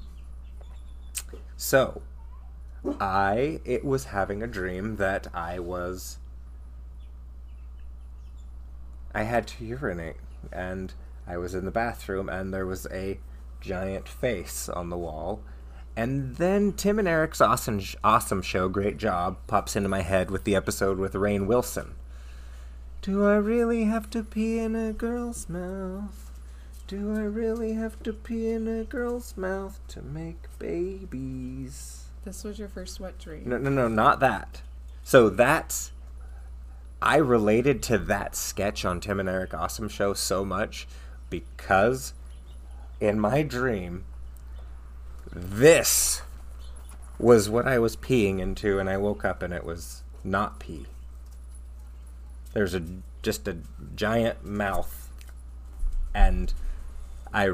[1.56, 2.02] So,
[3.00, 6.18] I it was having a dream that I was.
[9.14, 10.16] I had to urinate,
[10.52, 10.94] and
[11.28, 13.20] I was in the bathroom, and there was a
[13.64, 15.42] giant face on the wall.
[15.96, 20.44] And then Tim and Eric's awesome, awesome show, great job, pops into my head with
[20.44, 21.96] the episode with Rainn Wilson.
[23.02, 26.32] Do I really have to pee in a girl's mouth?
[26.88, 32.04] Do I really have to pee in a girl's mouth to make babies?
[32.26, 33.44] this was your first wet dream.
[33.46, 34.62] No, no, no, not that.
[35.04, 35.92] So that's.
[37.02, 40.88] I related to that sketch on Tim and Eric Awesome Show so much
[41.30, 42.14] because
[43.00, 44.06] in my dream,
[45.32, 46.22] this
[47.20, 50.86] was what I was peeing into, and I woke up and it was not pee.
[52.54, 52.84] There's a
[53.22, 53.58] just a
[53.96, 55.10] giant mouth,
[56.14, 56.54] and
[57.34, 57.52] I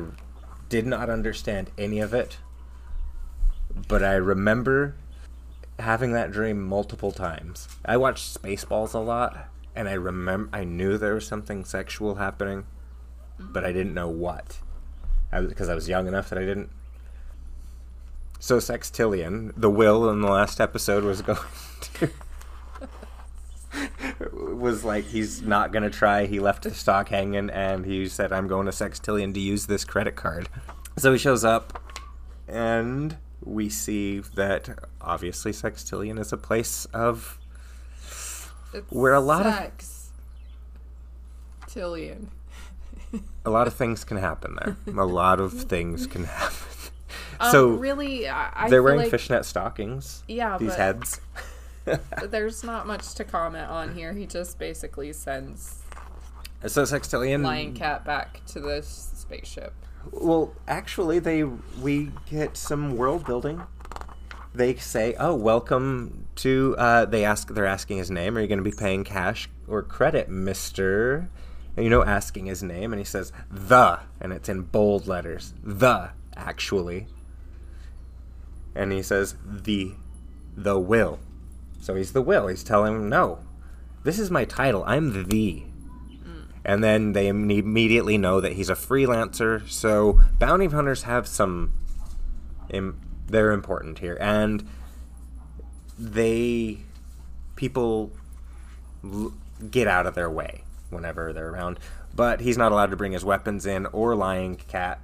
[0.67, 2.37] did not understand any of it,
[3.87, 4.95] but I remember
[5.77, 7.67] having that dream multiple times.
[7.85, 12.65] I watched Spaceballs a lot, and I remember I knew there was something sexual happening,
[13.39, 14.59] but I didn't know what.
[15.31, 16.69] I because I was young enough that I didn't.
[18.39, 21.37] So Sextillion, the will in the last episode was going
[21.95, 22.09] to.
[24.31, 26.25] was like he's not gonna try.
[26.25, 29.85] He left the stock hanging, and he said, "I'm going to Sextillion to use this
[29.85, 30.49] credit card."
[30.97, 31.79] So he shows up,
[32.47, 34.69] and we see that
[35.01, 37.37] obviously Sextillion is a place of
[38.73, 40.09] It's Where a lot of- sex.
[41.67, 42.27] Tillion.
[43.45, 44.77] A lot of things can happen there.
[44.97, 46.55] A lot of things can happen.
[47.41, 50.23] Um, so really, I, I they're wearing like fishnet stockings.
[50.27, 51.21] Yeah, these heads.
[52.29, 54.11] there's not much to comment on here.
[54.11, 55.83] He just basically sends
[56.67, 57.43] so Sextillion.
[57.43, 59.73] Lying Cat back to the spaceship.
[60.11, 63.63] Well, actually, they we get some world building.
[64.53, 67.53] They say, "Oh, welcome to." Uh, they ask.
[67.53, 68.37] They're asking his name.
[68.37, 71.29] Are you going to be paying cash or credit, Mister?
[71.75, 75.53] And you know, asking his name, and he says, "The," and it's in bold letters.
[75.63, 77.07] The actually.
[78.75, 79.93] And he says, "The,
[80.55, 81.19] the will."
[81.81, 82.47] So he's the will.
[82.47, 83.39] He's telling him, "No,
[84.03, 84.83] this is my title.
[84.85, 85.63] I'm the."
[86.25, 86.45] Mm.
[86.65, 89.67] and then they immediately know that he's a freelancer.
[89.69, 91.73] So bounty hunters have some,
[92.69, 94.67] Im- they're important here, and
[95.97, 96.79] they
[97.55, 98.11] people
[99.03, 99.33] l-
[99.71, 101.79] get out of their way whenever they're around.
[102.15, 105.01] But he's not allowed to bring his weapons in or Lying Cat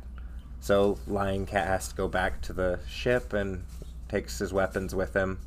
[0.60, 3.64] So Lying Cat has to go back to the ship and
[4.10, 5.40] takes his weapons with him.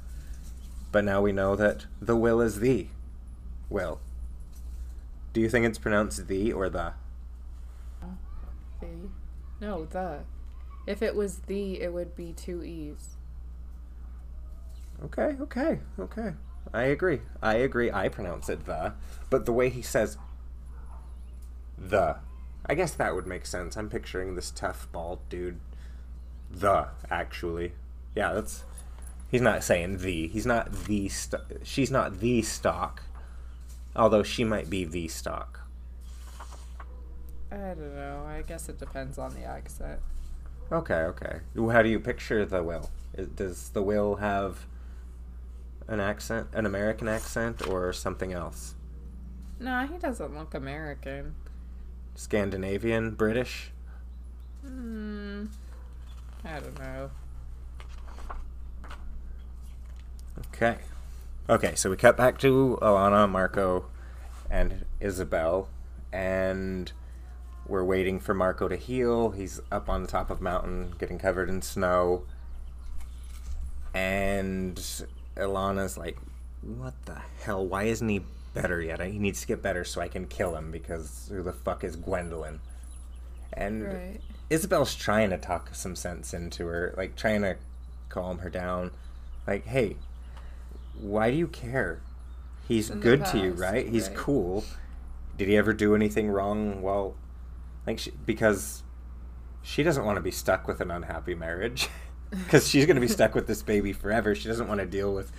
[0.92, 2.86] But now we know that the will is the
[3.68, 4.00] will.
[5.32, 6.94] Do you think it's pronounced the or the?
[8.80, 8.86] The.
[9.60, 10.20] No, the.
[10.86, 13.16] If it was the, it would be two E's.
[15.04, 16.32] Okay, okay, okay.
[16.72, 17.20] I agree.
[17.42, 17.90] I agree.
[17.90, 18.94] I pronounce it the,
[19.30, 20.16] but the way he says
[21.80, 22.16] the,
[22.66, 23.76] I guess that would make sense.
[23.76, 25.60] I'm picturing this tough bald dude.
[26.50, 27.72] The actually,
[28.14, 28.64] yeah, that's.
[29.30, 30.28] He's not saying the.
[30.28, 31.08] He's not the.
[31.08, 33.02] St- she's not the Stalk,
[33.94, 35.60] although she might be the Stalk.
[37.50, 38.24] I don't know.
[38.26, 40.00] I guess it depends on the accent.
[40.70, 41.40] Okay, okay.
[41.56, 42.90] How do you picture the will?
[43.34, 44.66] Does the will have
[45.86, 48.74] an accent, an American accent, or something else?
[49.58, 51.34] No, he doesn't look American.
[52.18, 53.70] Scandinavian, British?
[54.66, 55.44] Hmm.
[56.44, 57.10] I don't know.
[60.48, 60.78] Okay.
[61.48, 63.84] Okay, so we cut back to Alana, Marko,
[64.50, 65.68] and Izabel,
[66.12, 66.90] and
[67.68, 69.30] we're waiting for Marko to heal.
[69.30, 72.24] He's up on the top of mountain, getting covered in snow.
[73.94, 74.76] And
[75.36, 76.18] Alana's like,
[76.62, 77.64] What the hell?
[77.64, 78.22] Why isn't he
[78.62, 79.00] better yet?
[79.00, 81.96] He needs to get better so I can kill him because who the fuck is
[81.96, 82.60] Gwendolyn?
[83.52, 84.20] And Right.
[84.50, 87.56] Izabel's trying to talk some sense into her, like trying to
[88.08, 88.90] calm her down.
[89.46, 89.96] Like, hey,
[91.00, 92.00] why do you care?
[92.66, 93.86] He's In good to you, right?
[93.88, 94.16] He's right.
[94.16, 94.64] cool.
[95.36, 96.82] Did he ever do anything wrong?
[96.82, 97.14] Well,
[97.86, 98.82] like, she, because
[99.62, 101.88] she doesn't want to be stuck with an unhappy marriage.
[102.30, 104.34] Because she's going to be stuck with this baby forever.
[104.34, 105.32] She doesn't want to deal with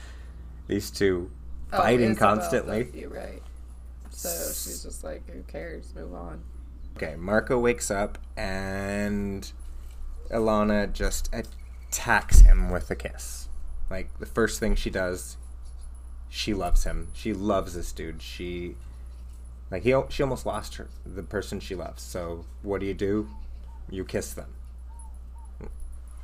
[0.66, 1.30] these two
[1.72, 2.90] Oh, fighting Izabel, constantly.
[2.94, 3.42] You're right.
[4.10, 5.94] So she's just like, who cares?
[5.96, 6.44] Move on.
[6.98, 9.52] Okay, Marko wakes up and
[10.30, 13.48] Alana just attacks him with a kiss.
[13.90, 15.38] Like the first thing she does,
[16.28, 17.08] she loves him.
[17.14, 18.22] She loves this dude.
[18.22, 18.76] She
[19.72, 22.04] like he she almost lost her the person she loves.
[22.04, 23.30] So what do you do?
[23.90, 24.54] You kiss them.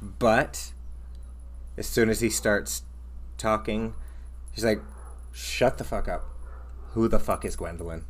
[0.02, 0.72] But
[1.78, 2.84] as soon as he starts
[3.38, 3.94] talking,
[4.54, 4.82] she's like,
[5.36, 6.26] "Shut the fuck up.
[6.94, 8.06] Who the fuck is Gwendolyn?"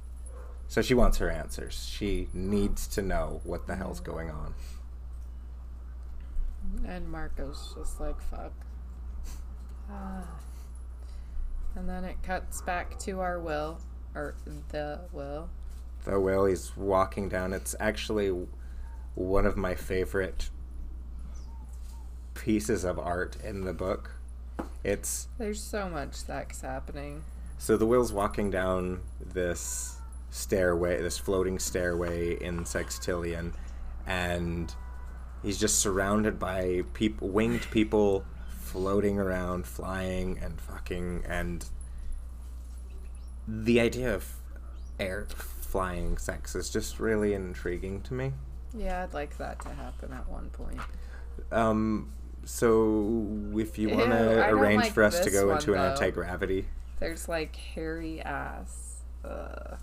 [0.68, 1.88] So she wants her answers.
[1.92, 4.54] She needs to know what the hell's going on.
[6.86, 8.52] And Marko's just like, fuck.
[9.90, 10.24] Ah.
[11.76, 13.80] And then it cuts back to our will,
[14.16, 14.36] or
[14.70, 15.50] the will.
[16.04, 17.54] The will he's walking down.
[17.54, 18.48] It's actually
[19.14, 20.50] one of my favorite
[22.34, 24.15] pieces of art in the book.
[24.86, 27.24] It's There's so much that's happening.
[27.58, 29.98] so the will's walking down this
[30.30, 33.54] stairway, this floating stairway in Sextillion,
[34.06, 34.72] and
[35.42, 38.26] he's just surrounded by people, winged people
[38.60, 41.66] floating around, flying and fucking, and
[43.48, 44.36] the idea of
[45.00, 48.34] air flying sex is just really intriguing to me.
[48.78, 50.80] Yeah, I'd like that to happen at one point.
[51.52, 52.12] Um,
[52.46, 53.28] so
[53.58, 56.66] if you want to arrange like for us to go one, into an anti gravity,
[57.00, 59.02] There's like hairy ass.
[59.24, 59.78] Ugh.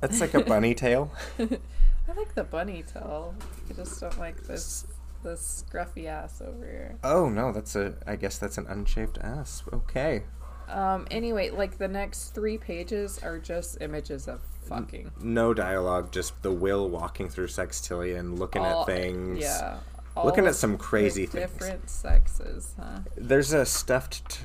[0.00, 1.12] that's like a bunny tail.
[1.38, 3.34] I like the bunny tail.
[3.68, 4.86] I just don't like this
[5.22, 6.96] this scruffy ass over here.
[7.04, 7.94] Oh no, that's a.
[8.06, 9.62] I guess that's an unshaved ass.
[9.72, 10.22] Okay.
[10.68, 11.06] Um.
[11.10, 15.10] Anyway, like the next three pages are just images of fucking.
[15.20, 19.40] No dialogue, just the will walking through Sextillion, looking all- at things.
[19.40, 19.78] Yeah.
[20.24, 21.50] Looking at some crazy things.
[21.50, 23.00] Different sexes, huh?
[23.16, 24.40] There's a stuffed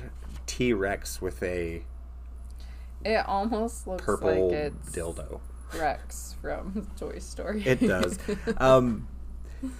[0.46, 1.82] T Rex with a
[3.04, 5.40] It almost looks purple like it's dildo.
[5.74, 7.62] Rex from Toy Story.
[7.64, 8.18] It does.
[8.58, 9.08] um,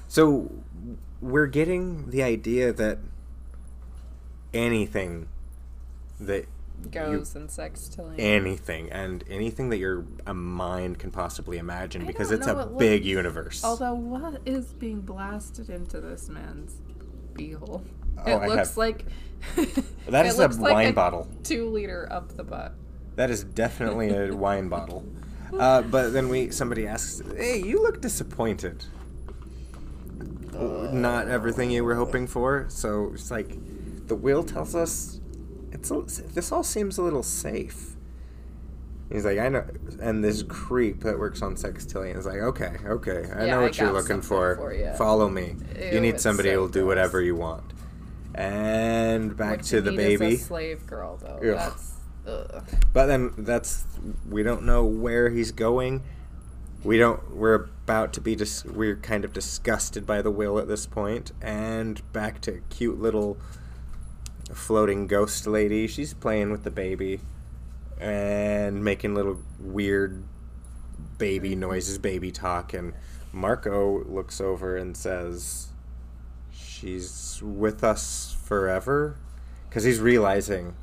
[0.09, 0.51] so
[1.21, 2.99] we're getting the idea that
[4.55, 5.29] anything
[6.21, 6.47] that
[6.91, 8.17] Goes in sextillion.
[8.19, 13.03] anything and anything that your a mind can possibly imagine I because it's a big
[13.03, 13.63] look- universe.
[13.65, 16.77] Although, what is being blasted into this man's
[17.35, 17.83] beehole?
[18.19, 19.05] Oh, it I looks have- like
[20.09, 21.29] that is a looks like wine bottle.
[21.45, 22.75] two liter up the butt.
[23.17, 25.05] That is definitely a wine bottle.
[25.53, 28.85] Uh, but then we somebody asks, "Hey, you look disappointed.
[30.53, 33.57] Not everything you were hoping for." So it's like
[34.09, 35.21] the will tells us
[35.73, 37.97] it's a, this all seems a little safe.
[39.11, 39.65] He's like, I know,
[40.01, 43.63] and this creep that works on Sextillion is like, okay, okay, I Yeah, know I
[43.65, 44.57] what you're looking for.
[44.57, 45.55] for ya." Follow me.
[45.79, 47.65] Ew, you need somebody so who'll do whatever you want.
[48.35, 50.37] And back What to you the baby.
[50.37, 51.37] Slave girl, though.
[51.37, 51.43] Ugh.
[51.43, 51.93] That's
[52.27, 52.65] ugh.
[52.95, 53.85] But then that's
[54.29, 56.03] we don't know where he's going.
[56.83, 57.37] we don't.
[57.37, 57.55] We're
[57.85, 58.35] about to be.
[58.35, 62.99] Dis- we're kind of disgusted by the will at this point, and back to cute
[62.99, 63.37] little
[64.53, 65.87] floating ghost lady.
[65.87, 67.21] She's playing with the baby
[68.01, 70.25] and making little weird
[71.19, 72.95] baby noises, baby talk, and
[73.33, 75.69] Marko looks over and says,
[76.51, 79.17] "She's with us forever,"
[79.69, 80.75] because he's realizing,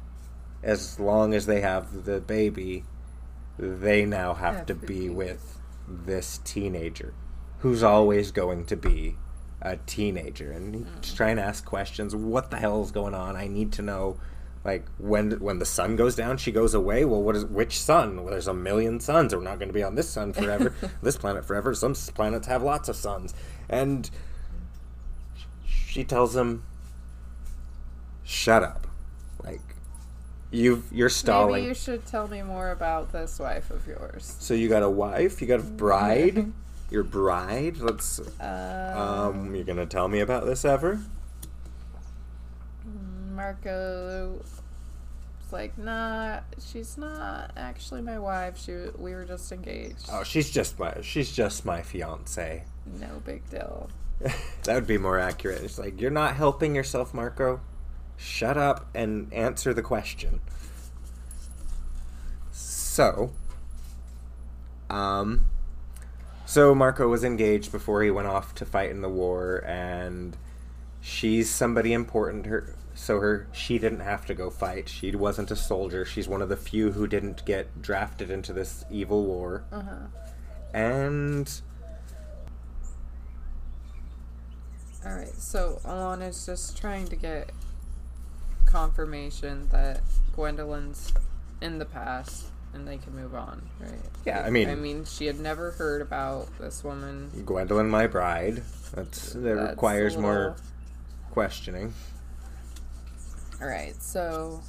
[0.64, 2.86] as long as they have the baby,
[3.58, 7.14] they now have Have to to be be with this teenager,
[7.60, 9.18] who's always going to be
[9.62, 12.16] a teenager, and he's trying to ask questions.
[12.16, 13.36] What the hell is going on?
[13.36, 14.18] I need to know.
[14.66, 17.06] Like when when the sun goes down, she goes away.
[17.06, 18.18] Well, what is which sun?
[18.18, 19.34] Well, there's a million suns.
[19.34, 21.74] We're not going to be on this sun forever, this planet forever.
[21.74, 23.34] Some planets have lots of suns,
[23.70, 24.10] and
[25.66, 26.64] she tells him,
[28.24, 28.86] "Shut up!"
[29.42, 29.62] Like
[30.52, 31.54] you've you're stalling.
[31.54, 34.36] Maybe you should tell me more about this wife of yours.
[34.40, 36.52] So you got a wife, you got a bride,
[36.92, 37.78] your bride.
[37.78, 38.20] Let's.
[38.40, 41.00] Uh, Um, you're gonna tell me about this ever?
[42.86, 44.40] Marko
[45.42, 48.58] was like, nah, she's not actually my wife.
[48.58, 50.10] She we were just engaged.
[50.12, 52.64] Oh, she's just my she's just my fiance.
[53.00, 53.90] No big deal.
[54.64, 55.64] that would be more accurate.
[55.64, 57.62] It's like you're not helping yourself, Marko.
[58.18, 60.42] Shut up and answer the question.
[62.52, 63.32] So,
[64.90, 65.46] um,
[66.50, 70.36] so Marko was engaged before he went off to fight in the war, and
[71.00, 72.48] she's somebody important.
[72.48, 74.90] Her so her she didn't have to go fight.
[74.90, 76.06] She wasn't a soldier.
[76.06, 79.96] She's one of the few who didn't get drafted into this evil war, Uh huh.
[80.74, 81.62] and
[85.06, 85.34] All right.
[85.36, 87.52] So Alana's just trying to get
[88.66, 90.02] confirmation that
[90.36, 91.14] Gwendolyn's
[91.62, 93.92] in the past and they can move on, right?
[94.26, 97.32] Yeah, I mean- I mean, she had never heard about this woman.
[97.46, 98.64] Gwendolyn, my bride.
[98.94, 100.56] That's that That's requires more
[101.32, 101.94] questioning.
[103.62, 103.96] All right.
[104.02, 104.62] So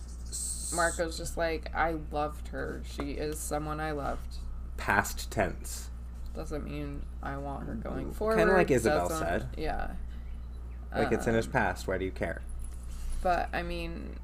[0.74, 2.82] Marko's just like, I loved her.
[2.84, 4.36] She is someone I loved.
[4.76, 5.88] Past tense.
[6.34, 8.38] Doesn't mean I want her going forward.
[8.38, 9.48] Kinda like Izabel Doesn't- said.
[9.56, 9.90] Yeah.
[10.94, 11.86] Like it's in his Um, past.
[11.86, 12.40] Why do you care?
[13.22, 14.16] But I mean,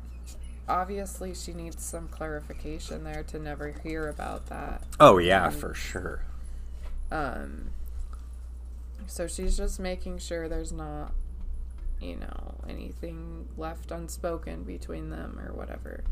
[0.69, 4.83] obviously she needs some clarification there to never hear about that.
[4.99, 6.23] Oh yeah, um, for sure.
[7.11, 7.71] Um
[9.07, 11.13] so she's just making sure there's not
[12.01, 16.05] you know anything left unspoken between them or whatever.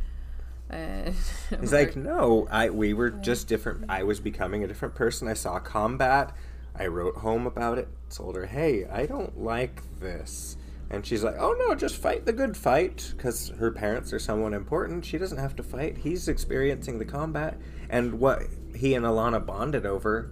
[0.70, 1.14] And
[1.60, 3.84] He's like, no, I we were just different.
[3.88, 5.28] I was becoming a different person.
[5.28, 6.34] I saw combat.
[6.76, 7.88] I wrote home about it.
[8.10, 10.56] Told her, hey, I don't like this.
[10.94, 14.54] And she's like, oh no, just fight the good fight because her parents are someone
[14.54, 15.04] important.
[15.04, 15.98] She doesn't have to fight.
[15.98, 17.58] He's experiencing the combat,
[17.90, 18.42] and what
[18.76, 20.30] he and Alana bonded over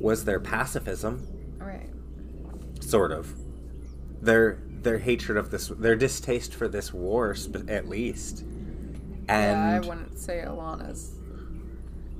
[0.00, 1.26] was their pacifism.
[1.60, 1.88] all right.
[2.80, 3.32] sort of
[4.20, 8.44] their their hatred of this their distaste for this war sp- at least
[9.28, 11.12] yeah, I wouldn't say Alana's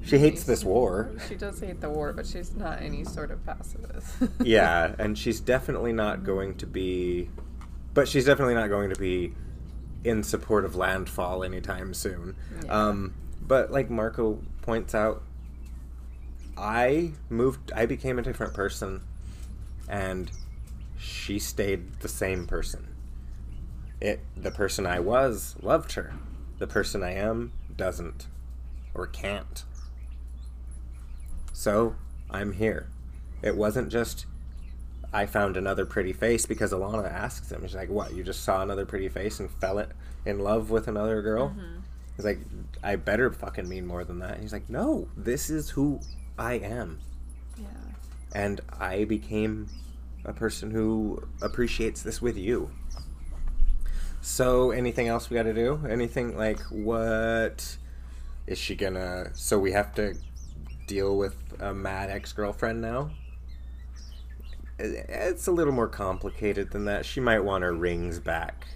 [0.02, 3.44] she hates this war She does hate the war, but she's not any sort of
[3.44, 4.06] pacifist.
[4.42, 7.28] yeah and she's definitely not going to be
[7.94, 9.32] but she's definitely not going to be
[10.02, 12.36] in support of landfall anytime soon.
[12.64, 12.88] Yeah.
[12.88, 15.22] um but like marko points out
[16.56, 19.02] i moved i became a different person
[19.88, 20.30] and
[20.98, 22.88] she stayed the same person.
[24.00, 26.14] It the person i was loved her.
[26.58, 28.26] The person i am doesn't
[28.94, 29.64] or can't.
[31.52, 31.96] So
[32.30, 32.88] i'm here.
[33.42, 34.26] It wasn't just
[35.14, 38.62] I found another pretty face because Alana asks him, she's like, What, you just saw
[38.62, 39.90] another pretty face and fell it
[40.26, 41.48] in love with another girl?
[41.50, 41.80] Mm-hmm.
[42.16, 42.40] He's like,
[42.82, 44.32] I better fucking mean more than that.
[44.32, 46.00] And He's like, No, this is who
[46.38, 46.98] I am.
[47.56, 47.66] yeah.
[48.34, 49.68] And I became
[50.24, 52.70] a person who appreciates this with you.
[54.20, 55.84] So, anything else we gotta do?
[55.88, 57.76] Anything like, what
[58.46, 59.30] is she gonna.
[59.34, 60.14] So, we have to
[60.86, 63.10] deal with a mad ex girlfriend now?
[64.78, 67.06] It's a little more complicated than that.
[67.06, 68.66] She might want her rings back.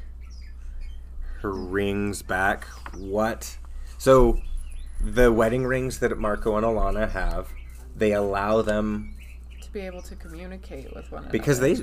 [1.41, 2.65] Her rings back?
[2.97, 3.59] What?
[3.99, 4.41] So,
[5.01, 7.49] the wedding rings that Marko and Alana have,
[7.97, 9.15] they allow them
[9.63, 11.33] To be able to communicate with one another.
[11.33, 11.77] because they.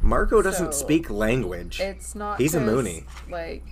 [0.00, 1.80] Marko doesn't So, speak language.
[1.80, 2.40] It's not.
[2.40, 3.04] He's a Moonie.
[3.30, 3.64] Like,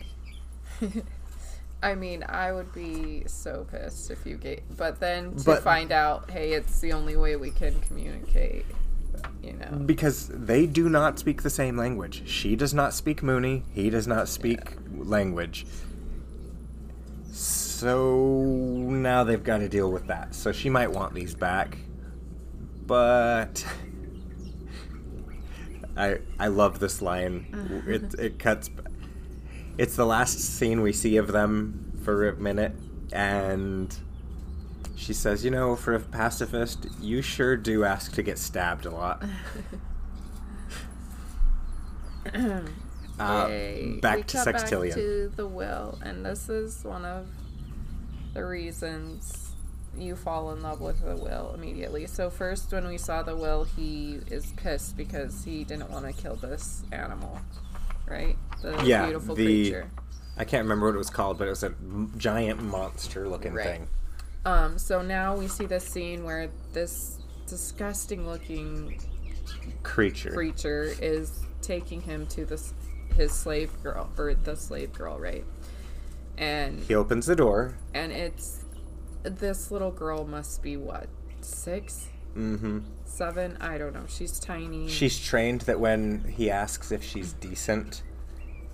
[1.83, 4.63] I mean, I would be so pissed if you gave.
[4.77, 8.65] But then to But- find out, hey, it's the only way we can communicate.
[9.43, 9.79] You know.
[9.85, 12.29] Because they do not speak the same language.
[12.29, 13.63] She does not speak Moonie.
[13.73, 14.61] He does not speak
[14.97, 15.67] language.
[17.33, 18.17] So
[18.89, 20.35] now they've got to deal with that.
[20.35, 21.79] So she might want these back.
[22.87, 23.65] but
[25.97, 27.47] I I love this line.
[27.53, 27.91] Uh-huh.
[27.91, 28.71] It it cuts.
[29.79, 32.73] It's the last scene we see of them for a minute,
[33.13, 33.95] and
[34.97, 38.91] she says, "You know, for a pacifist, you sure do ask to get stabbed a
[38.91, 39.23] lot."
[43.17, 43.47] Uh,
[44.01, 44.89] back We to Sextillion.
[44.89, 47.29] Back to the will, and this is one of
[48.33, 49.53] the reasons
[49.97, 52.07] you fall in love with the will immediately.
[52.09, 56.13] So first, when we saw the will, he is pissed because he didn't want to
[56.13, 57.39] kill this animal,
[58.09, 58.37] right?
[58.63, 59.91] The Yeah, beautiful the- creature.
[60.37, 63.65] I can't remember what it was called, but it was a m- giant monster-looking Right.
[63.65, 63.89] thing.
[64.45, 68.99] Um, so now we see this scene where this disgusting looking
[69.83, 70.33] Creature.
[70.33, 72.73] creature is taking him to this
[73.17, 75.45] his slave girl or the slave girl, right?
[76.37, 77.77] And He opens the door.
[77.95, 78.65] and it's
[79.23, 81.07] this little girl must be what
[81.41, 82.81] six, Mm-hmm.
[83.05, 83.57] seven?
[83.61, 84.05] I don't know.
[84.09, 84.89] She's tiny.
[84.89, 88.03] She's trained that when he asks if she's decent,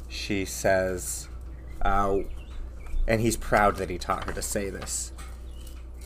[0.09, 1.29] she says,
[1.83, 2.21] uh,
[3.07, 5.13] and he's proud that he taught her to say this.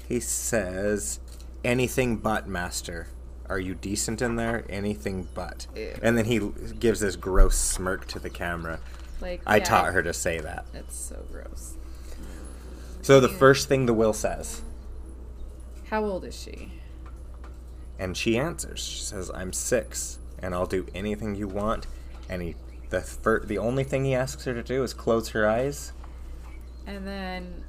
[0.09, 1.21] He says,
[1.65, 3.09] anything but, master.
[3.49, 4.65] Are you decent in there?
[4.69, 5.67] Anything but.
[5.77, 5.95] Ew.
[6.03, 6.39] And then he
[6.79, 8.81] gives this gross smirk to the camera.
[9.21, 10.67] like I yeah, taught her to say that.
[10.73, 11.77] It's so gross.
[13.03, 14.63] So the first thing the will says,
[15.91, 16.73] How old is she?
[17.99, 18.83] and she answers.
[18.85, 21.87] She says, "I'm six, and I'll do anything you want."
[22.29, 22.57] And he,
[22.91, 25.93] the fir- the only thing he asks her to do is close her eyes,
[26.89, 27.63] And then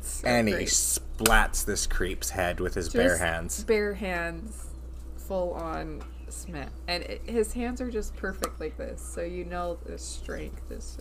[0.00, 3.64] so and he splats this creep's head with his bare hands.
[3.64, 4.68] Bare hands,
[5.16, 9.78] full on smack, and it, his hands are just perfect like this, so you know
[9.84, 10.98] the strength is.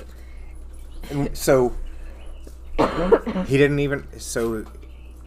[1.10, 1.74] Just, so
[3.46, 4.08] he didn't even.
[4.20, 4.66] So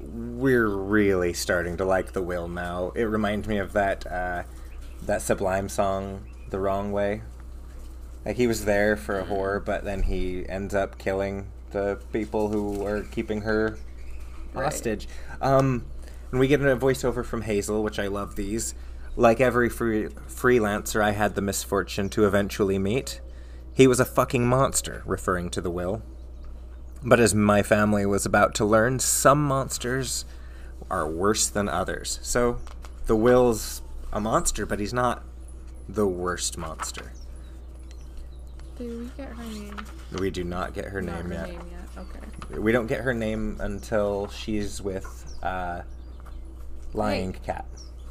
[0.01, 2.93] we're really starting to like the will now.
[2.95, 4.45] It reminds me of that uh,
[5.03, 7.23] that Sublime song, "The Wrong Way."
[8.25, 12.49] Like he was there for a whore, but then he ends up killing the people
[12.49, 13.77] who are keeping her
[14.55, 14.65] Right.
[14.65, 15.09] hostage.
[15.43, 15.85] Um,
[16.31, 18.75] and we get a voiceover from Hazel, which I love these.
[19.17, 23.21] Like every free- freelancer I had the misfortune to eventually meet,
[23.73, 26.03] he was a fucking monster, referring to the will.
[27.03, 30.25] But as my family was about to learn, some monsters
[30.91, 32.19] are worse than others.
[32.23, 32.59] So
[33.07, 35.23] the will's a monster, but he's not
[35.89, 37.13] the worst monster.
[38.79, 39.77] Did we get her name?
[40.19, 41.49] We do not get her Not name her yet.
[41.49, 42.05] name yet.
[42.51, 42.59] Okay.
[42.59, 45.83] We don't get her name until she's with uh,
[46.93, 47.67] Lying Cat.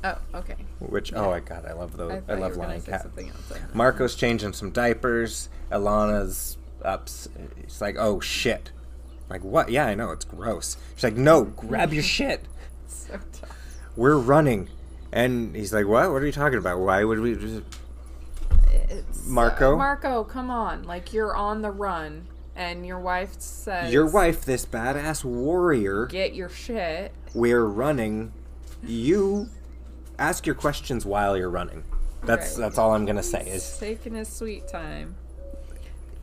[0.05, 0.55] Oh, okay.
[0.79, 2.21] Which oh my god, I love those.
[2.27, 3.01] I, you love were gonna Lion say Cat.
[3.03, 3.51] something else.
[3.51, 3.83] I don't know.
[3.83, 5.49] Marko's changing some diapers.
[5.71, 7.07] Alana's up.
[7.63, 8.71] It's like, oh shit.
[9.29, 9.69] Like what?
[9.69, 10.75] Yeah, I know it's gross.
[10.95, 12.41] She's like, no, grab your shit.
[12.87, 13.57] So tough.
[13.95, 14.69] We're running.
[15.13, 16.11] And he's like, what?
[16.11, 16.79] What are you talking about?
[16.79, 17.63] Why would we?
[18.93, 19.75] It's, Marko?
[19.77, 20.83] Marko, come on!
[20.83, 26.05] Like you're on the run, and your wife says, Your wife, this badass warrior.
[26.07, 28.31] get your shit." We're running.
[28.83, 29.47] You
[30.19, 31.83] ask your questions while you're running.
[32.25, 32.61] That's Right.
[32.61, 33.47] that's all I'm gonna say.
[33.49, 35.15] Is Taking his sweet time.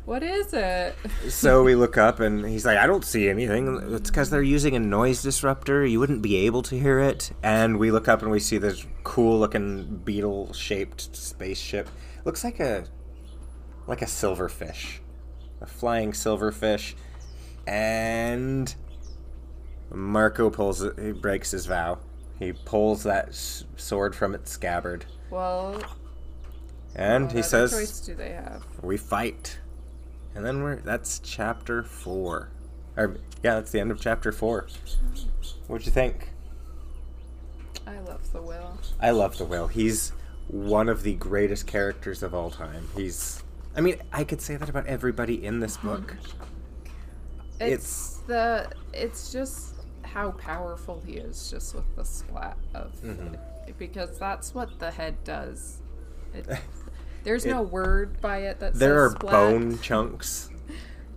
[0.06, 0.94] What is it?
[1.28, 3.80] So we look up and he's like, I don't see anything.
[3.94, 5.84] It's because they're using a noise disruptor.
[5.86, 7.30] You wouldn't be able to hear it.
[7.42, 11.88] And we look up and we see this cool looking beetle shaped spaceship.
[12.24, 12.84] Looks like a
[13.86, 14.98] like a silverfish.
[15.60, 16.94] A flying silverfish.
[17.66, 18.74] And
[19.92, 21.98] Marko pulls he breaks his vow.
[22.38, 25.04] He pulls that s- sword from its scabbard.
[25.28, 25.82] Well,
[26.94, 28.64] And what he says, choice do they have?
[28.82, 29.58] we fight
[30.34, 32.50] and then we're that's chapter four
[32.96, 34.66] or yeah that's the end of chapter four
[35.66, 36.30] what'd you think
[37.86, 38.78] I love the will.
[39.00, 40.12] i love the will he's
[40.50, 43.42] one of the greatest characters of all time he's
[43.76, 46.16] i mean i could say that about everybody in this book
[47.60, 48.70] It's, the.
[48.92, 53.34] It's just how powerful he is, just with the splat of Mm-hmm.
[53.68, 55.82] it, because that's what the head does.
[56.34, 56.46] It,
[57.24, 60.48] there's no word by it that there are splat, bone chunks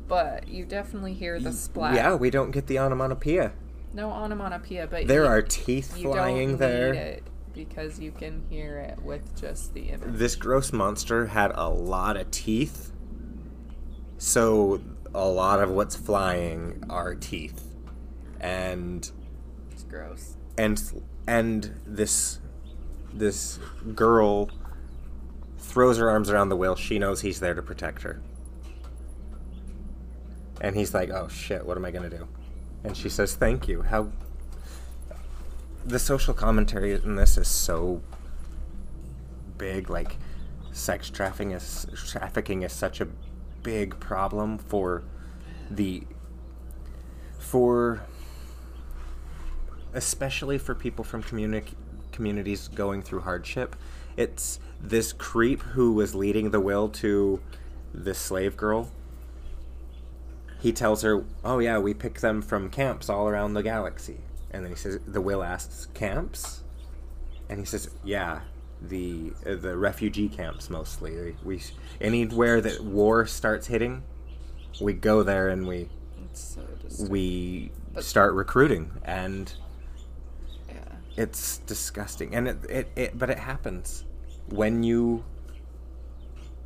[0.08, 1.96] but you definitely hear the splat.
[1.96, 3.54] yeah we don't get the onomatopoeia
[3.94, 7.24] No onomatopoeia, but there you, are teeth flying there it
[7.54, 10.02] because you can hear it with just the image.
[10.18, 12.92] this gross monster had a lot of teeth
[14.18, 14.82] so
[15.14, 17.64] a lot of what's flying are teeth
[18.40, 19.12] and
[19.72, 20.36] It's gross.
[20.58, 20.82] and
[21.28, 22.40] and this
[23.14, 23.60] this
[23.96, 24.50] girl
[25.60, 26.76] throws her arms around the Will.
[26.76, 28.22] she knows he's there to protect her
[30.62, 32.28] and he's like oh shit what am i going to do
[32.84, 34.10] and she says thank you how
[35.86, 38.02] the social commentary in this is so
[39.58, 39.90] big.
[39.90, 40.18] Like,
[40.72, 43.08] sex trafficking is trafficking is such a
[43.62, 45.04] big problem for
[45.70, 46.04] the
[47.38, 48.02] for
[49.94, 51.76] especially for people from communi-
[52.12, 53.76] communities going through hardship.
[54.18, 57.40] It's this creep who was leading the will to
[57.94, 58.92] this slave girl.
[60.60, 64.22] He tells her, "Oh yeah, we pick them from camps all around the galaxy."
[64.54, 66.64] And then he says, "The will asks, camps?"
[67.50, 68.42] And he says, "Yeah,
[68.82, 71.36] the uh, the refugee camps mostly.
[71.44, 71.62] We
[72.00, 74.04] anywhere that war starts hitting,
[74.82, 75.90] we go there and we
[76.30, 76.62] It's so
[77.10, 79.54] we But- start recruiting and
[80.68, 80.76] yeah.
[81.16, 84.04] it's disgusting and it, it, it but it happens
[84.50, 85.24] when you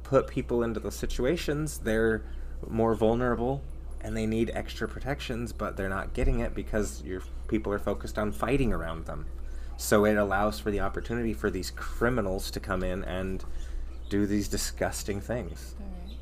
[0.03, 2.23] put people into those situations they're
[2.67, 3.61] more vulnerable
[4.01, 8.17] and they need extra protections but they're not getting it because your people are focused
[8.17, 9.25] on fighting around them
[9.77, 13.43] so it allows for the opportunity for these criminals to come in and
[14.09, 16.17] do these disgusting things Alright.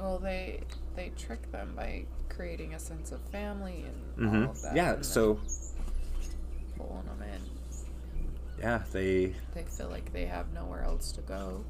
[0.00, 0.62] Well, they
[0.94, 4.50] they trick them by creating a sense of family and all mm-hmm.
[4.50, 4.76] of that.
[4.76, 5.40] yeah so
[6.76, 7.40] pulling them in.
[8.60, 11.64] yeah they They feel like they have nowhere else to go.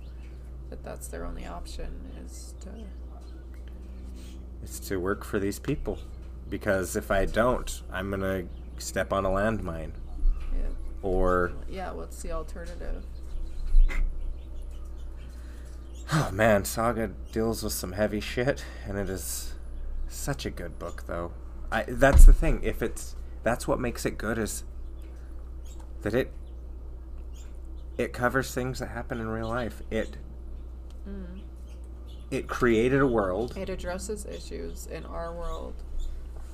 [0.70, 1.88] That that's their only option
[2.24, 2.68] is to.
[4.62, 5.98] It's to work for these people.
[6.50, 8.46] Because if I don't, I'm going to
[8.80, 9.92] step on a landmine.
[10.52, 10.68] Yeah.
[11.02, 11.92] Or, Yeah.
[11.92, 13.04] What's the alternative?
[16.12, 19.54] oh man, Saga deals with some heavy shit, and it is
[20.08, 21.32] such a good book, though.
[21.70, 22.60] I, that's the thing.
[22.62, 24.64] If it's, that's what makes it good is
[26.02, 26.30] that it,
[27.98, 29.82] it covers things that happen in real life.
[29.90, 30.16] It,
[31.08, 31.40] Mm.
[32.30, 33.56] it created a world.
[33.56, 35.72] It addresses issues in our world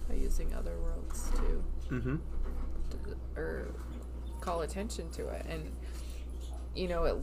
[0.08, 2.16] by using other worlds to Mm-hmm.
[3.36, 3.66] or
[4.40, 5.46] call attention to it.
[5.48, 5.70] And
[6.74, 7.16] you know it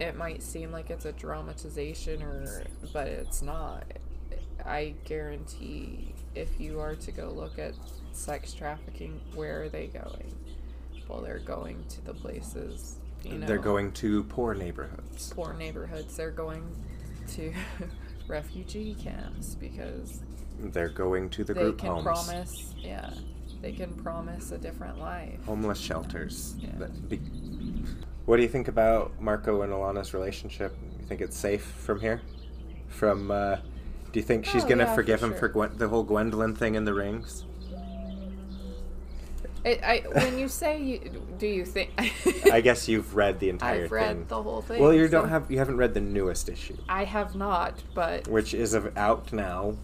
[0.00, 3.84] it might seem like it's a dramatization or but it's not.
[4.64, 7.74] I guarantee if you are to go look at
[8.12, 10.34] sex trafficking where are they going?
[11.08, 13.46] Well they're going to the places you know.
[13.46, 15.32] They're going to poor neighborhoods.
[15.32, 16.16] poor neighborhoods.
[16.16, 16.64] They're going
[17.34, 17.52] to
[18.28, 20.20] refugee camps because
[20.58, 22.04] They're going to the they group can homes.
[22.04, 23.10] promise yeah
[23.62, 26.54] they can promise a different life homeless shelters.
[26.58, 26.86] Yeah.
[27.08, 27.20] be-
[28.26, 30.76] what do you think about Marko and Alana's relationship?
[31.00, 32.20] You think it's safe from here?
[32.88, 33.56] From uh,
[34.12, 35.38] do you think she's Oh, gonna yeah, for forgive him sure.
[35.38, 37.44] for Gwen- the whole Gwendolyn thing in the rings?
[39.64, 41.90] It, I when you say you, do you think?
[42.52, 44.26] I guess you've read the entire I've read thing.
[44.28, 44.80] the whole thing.
[44.80, 48.28] well, you so- don't have you haven't read the newest issue, I have not, but
[48.28, 49.76] which is of, out now.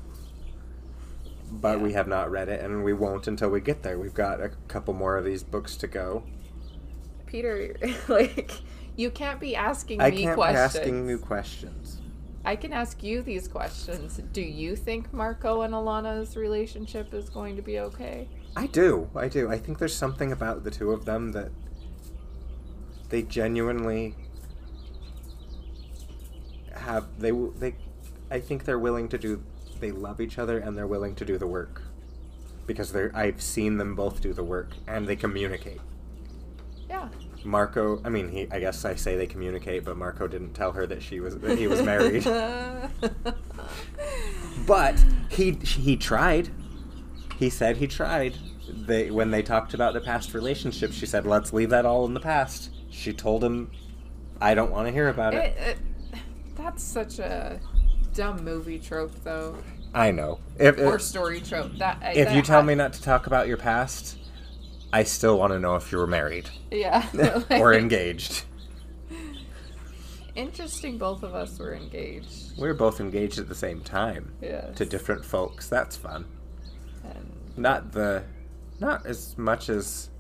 [1.61, 3.99] But we have not read it, and we won't until we get there.
[3.99, 6.25] We've got a couple more of these books to go.
[7.27, 7.77] Peter,
[8.09, 8.53] like,
[8.97, 10.73] you can't be asking I me can't questions.
[10.73, 12.01] be asking new questions.
[12.45, 14.21] I can ask you these questions.
[14.33, 18.29] Do you think Marko and Alana's relationship is going to be okay?
[18.57, 19.09] I do.
[19.17, 19.51] I do.
[19.51, 21.51] I think there's something about the two of them that
[23.09, 24.15] they genuinely
[26.73, 27.75] have they they
[28.31, 29.43] I think they're willing to do
[29.85, 31.82] they love each other and they're willing to do the work.
[32.66, 35.80] Because they're I've seen them both do the work and they communicate.
[36.89, 37.11] Yeah.
[37.45, 40.87] Marko, I mean, he I guess I say they communicate, but Marko didn't tell her
[40.87, 42.26] that she was that he was married.
[44.66, 46.49] But he he tried.
[47.39, 48.35] He said he tried.
[48.68, 52.14] They when they talked about the past relationship, she said, "Let's leave that all in
[52.14, 53.70] the past." She told him,
[54.41, 55.78] "I don't want to hear about it." It, it,
[56.57, 57.61] that's such a
[58.14, 59.57] dumb movie trope, though,
[59.95, 60.40] I know.
[60.59, 61.76] If or if, story trope.
[61.78, 64.18] That if that you tell me not to talk about your past,
[64.92, 67.07] I still want to know if you were married yeah,
[67.51, 68.45] or engaged.
[70.34, 70.99] Interesting.
[70.99, 72.59] Both of us were engaged.
[72.59, 74.76] We were both engaged at the same time Yes.
[74.76, 75.68] to different folks.
[75.68, 76.24] That's fun.
[77.05, 78.24] And Not the,
[78.80, 80.11] not as much as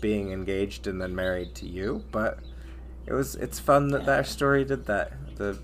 [0.00, 2.40] being engaged and then married to you, but
[3.06, 3.34] it was.
[3.36, 4.06] It's fun that Yeah.
[4.06, 5.12] that story did that.
[5.36, 5.58] The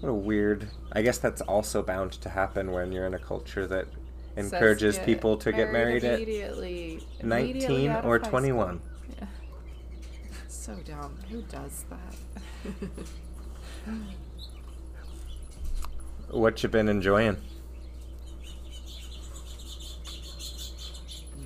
[0.00, 0.68] what a weird.
[0.92, 3.86] I guess that's also bound to happen when you're in a culture that
[4.36, 8.80] encourages get people to get married at immediately, 19 immediately or 21.
[9.18, 9.26] Yeah.
[10.48, 11.18] So dumb.
[11.30, 12.88] Who does that?
[16.30, 17.38] What you been enjoying?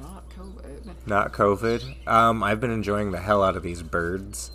[0.01, 1.07] Not COVID.
[1.07, 2.09] Not COVID.
[2.09, 4.51] Um, I've been enjoying the hell out of these birds.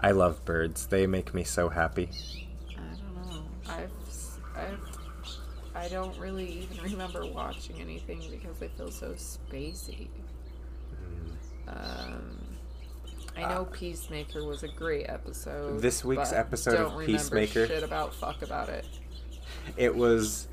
[0.00, 0.86] I love birds.
[0.88, 2.10] They make me so happy.
[3.68, 3.90] I don't.
[4.56, 4.78] I've,
[5.74, 10.08] I don't really even remember watching anything because I feel so spacey.
[11.68, 12.38] Um,
[13.36, 15.80] I know Peacemaker was a great episode.
[15.80, 18.86] This week's episode of Peacemaker- Shit about fuck about it.
[19.76, 20.48] It was.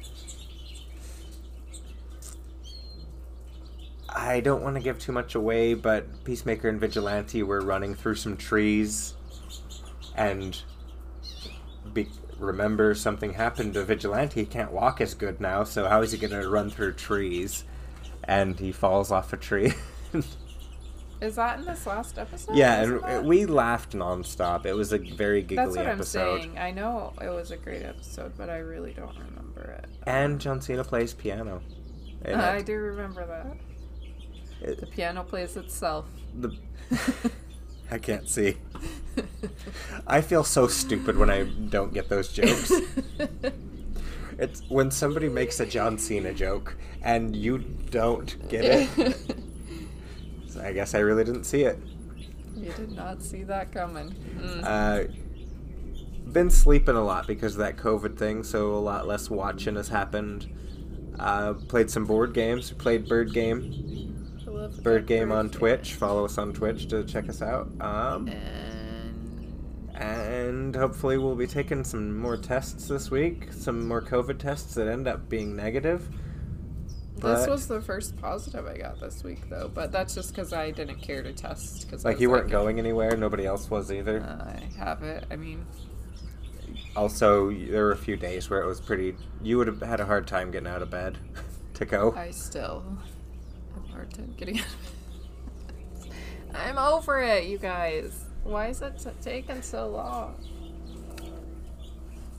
[4.09, 8.16] I don't want to give too much away, but Peacemaker and Vigilante were running through
[8.16, 9.16] some trees,
[10.16, 10.61] and
[12.39, 14.41] remember something happened to Vigilante.
[14.41, 17.63] He can't walk as good now, so how is he going to run through trees?
[18.25, 19.73] And he falls off a tree.
[21.21, 22.53] Is that in this last episode?
[22.55, 24.65] yeah, that- and we laughed nonstop.
[24.65, 26.34] It was a very giggly That's what episode.
[26.36, 26.57] I'm saying.
[26.57, 29.86] I know it was a great episode, but I really don't remember it.
[30.05, 31.61] And John Cena plays piano.
[32.25, 34.67] I do remember that.
[34.69, 36.05] It- The piano plays itself.
[36.38, 36.57] the
[37.91, 38.57] I can't see.
[40.07, 42.71] I feel so stupid when I don't get those jokes.
[44.39, 49.36] It's when somebody makes a John Cena joke and you don't get it.
[50.47, 51.79] So I guess I really didn't see it.
[52.55, 54.15] you did not see that coming.
[54.38, 54.63] Mm.
[54.63, 55.11] Uh,
[56.31, 59.89] been sleeping a lot because of that COVID thing, so a lot less watching has
[59.89, 60.49] happened.
[61.19, 62.71] Uh, played some board games.
[62.71, 64.12] Played Bird Game.
[64.72, 65.49] That Bird Game bird on.
[65.49, 65.93] Twitch.
[65.95, 67.68] Follow us on Twitch to check us out.
[67.82, 73.53] Um, And and hopefully we'll be taking some more tests this week.
[73.53, 76.09] Some more COVID tests that end up being negative.
[77.18, 79.70] this was the first positive I got this week, though.
[79.74, 81.89] But that's just because I didn't care to test.
[81.89, 83.16] Cause Like you weren't going anywhere.
[83.16, 84.22] Nobody else was either.
[84.24, 85.26] I have it.
[85.30, 85.64] I mean,
[86.95, 89.16] Also, there were a few days where it was pretty.
[89.43, 91.18] You would have had a hard time getting out of bed
[91.76, 92.14] to go.
[92.18, 92.84] I still
[94.04, 96.12] hard time getting out of it.
[96.56, 98.26] I'm over it, you guys.
[98.43, 100.36] Why is it t- taking so long?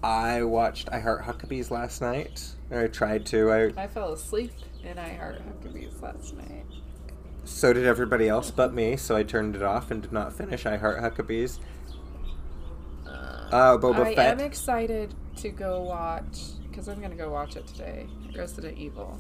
[0.03, 2.47] I watched I Heart Huckabees last night.
[2.71, 3.51] Or I tried to.
[3.51, 4.53] I I fell asleep
[4.85, 6.67] and I heart Huckabees last night.
[7.45, 8.97] so did everybody else but me.
[8.97, 11.59] So I turned it off and did not finish I Heart Huckabees.
[13.07, 14.41] Uh, Boba I Fett.
[14.41, 18.07] am excited to go watch because I'm gonna go watch it today.
[18.37, 19.19] Resident Evil.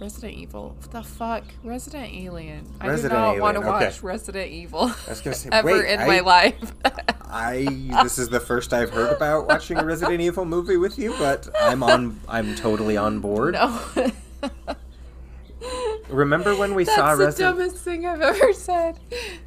[0.00, 0.76] Resident Evil.
[0.78, 1.44] What the fuck?
[1.64, 2.64] Resident Alien.
[2.80, 3.86] I do not want to Alien, okay.
[3.86, 4.82] watch Resident Evil.
[4.82, 6.72] I was gonna say, ever wait, in I- my life.
[7.30, 7.64] I
[8.04, 11.48] this is the first I've heard about watching a Resident Evil movie with you, but
[11.60, 12.20] I'm on.
[12.28, 13.54] I'm totally on board.
[13.54, 13.78] no.
[16.08, 17.58] Remember when we That's saw the Resident?
[17.58, 18.98] dumbest thing I've ever said.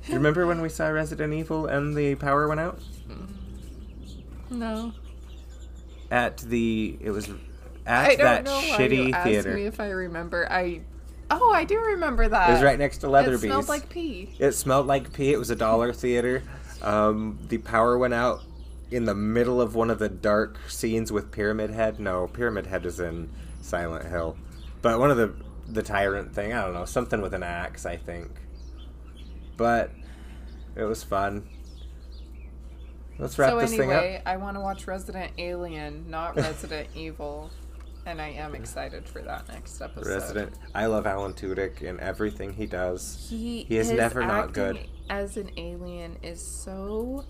[0.10, 2.80] Remember when we saw Resident Evil and the power went out
[4.50, 4.94] No.
[6.12, 6.98] at the?
[7.02, 7.30] It was
[7.86, 9.54] at don't that know why shitty asked theater.
[9.54, 10.48] me if I remember.
[10.52, 10.82] I.
[11.30, 12.50] Oh, I do remember that.
[12.50, 13.48] It was right next to Leatherby.
[13.48, 13.66] It Leatherby's.
[13.66, 14.36] smelled like pee.
[14.40, 15.32] It smelled like pee.
[15.32, 16.44] It was a dollar theater.
[16.82, 18.42] Um, the power went out
[18.90, 22.00] in the middle of one of the dark scenes with Pyramid Head.
[22.00, 23.30] No, Pyramid Head is in
[23.62, 24.36] Silent Hill,
[24.82, 25.34] but one of the
[25.70, 26.52] the tyrant thing.
[26.52, 28.30] I don't know, something with an axe, I think.
[29.56, 29.92] But
[30.76, 31.48] it was fun.
[33.20, 34.02] Let's wrap so this thing up.
[34.02, 37.52] anyway, I want to watch Resident Alien, not Resident Evil,
[38.06, 40.08] and I am excited for that next episode.
[40.08, 40.54] Resident.
[40.74, 43.28] I love Alan Tudyk and everything he does.
[43.30, 44.80] He, He is never not good.
[45.10, 47.26] As an alien is so,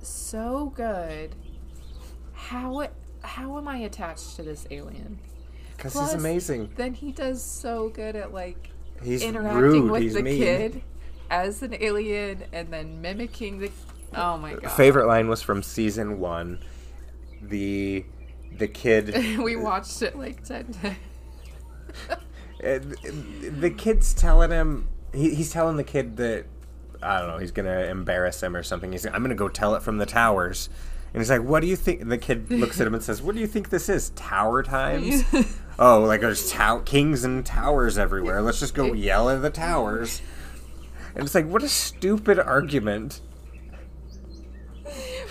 [0.00, 1.34] so good.
[2.32, 2.88] How
[3.22, 5.18] how am I attached to this alien?
[5.76, 6.70] Because he's amazing.
[6.76, 8.70] Then he does so good at like
[9.02, 9.90] He's interacting rude.
[9.90, 10.38] with he's the mean.
[10.38, 10.82] kid
[11.30, 13.70] as an alien and then mimicking the.
[14.14, 14.72] Oh my uh, god!
[14.72, 16.60] favorite line was from season one.
[17.42, 18.04] The
[18.56, 20.96] the kid we watched it like ten times.
[22.60, 26.46] the kid's telling him he, he's telling the kid that
[27.02, 28.92] I don't know he's gonna embarrass him or something.
[28.92, 30.68] He's I'm gonna go tell it from the towers.
[31.14, 33.34] And he's like, "What do you think?" The kid looks at him and says, "What
[33.34, 34.10] do you think this is?
[34.10, 35.24] Tower times?
[35.78, 38.42] oh, like there's tow- kings and towers everywhere.
[38.42, 40.20] Let's just go yell at the towers."
[41.14, 43.22] And it's like, what a stupid argument.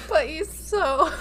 [0.09, 1.11] but he's so.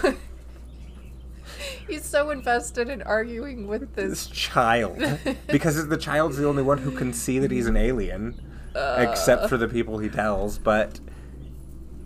[1.89, 4.37] He's so invested in arguing with this this.
[4.37, 4.99] child.
[5.47, 8.41] Because the child's the only one who can see that he's an alien
[8.74, 11.01] except for the people he tells but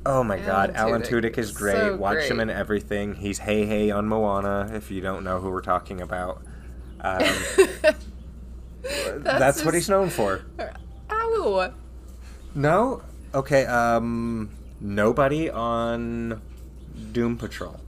[0.07, 1.75] oh my god alan Alan Tudyk tudyk is great.
[1.75, 3.17] so watch him in everything.
[3.17, 6.43] He's Heihei on moana if you don't know who we're talking about.
[7.01, 7.23] Um,
[9.23, 10.43] that's, what his- he's known for.
[11.11, 11.73] Ow!
[12.55, 13.03] no?
[13.35, 14.51] Okay um
[14.81, 16.41] nobody on
[17.13, 17.81] doom patrol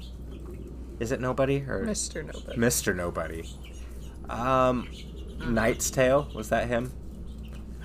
[1.03, 2.25] is it nobody or Mr.
[2.25, 2.57] Nobody.
[2.59, 2.95] Mr.
[2.97, 3.45] Nobody.
[4.31, 4.89] Um,
[5.47, 6.93] Knight's Tale was that him?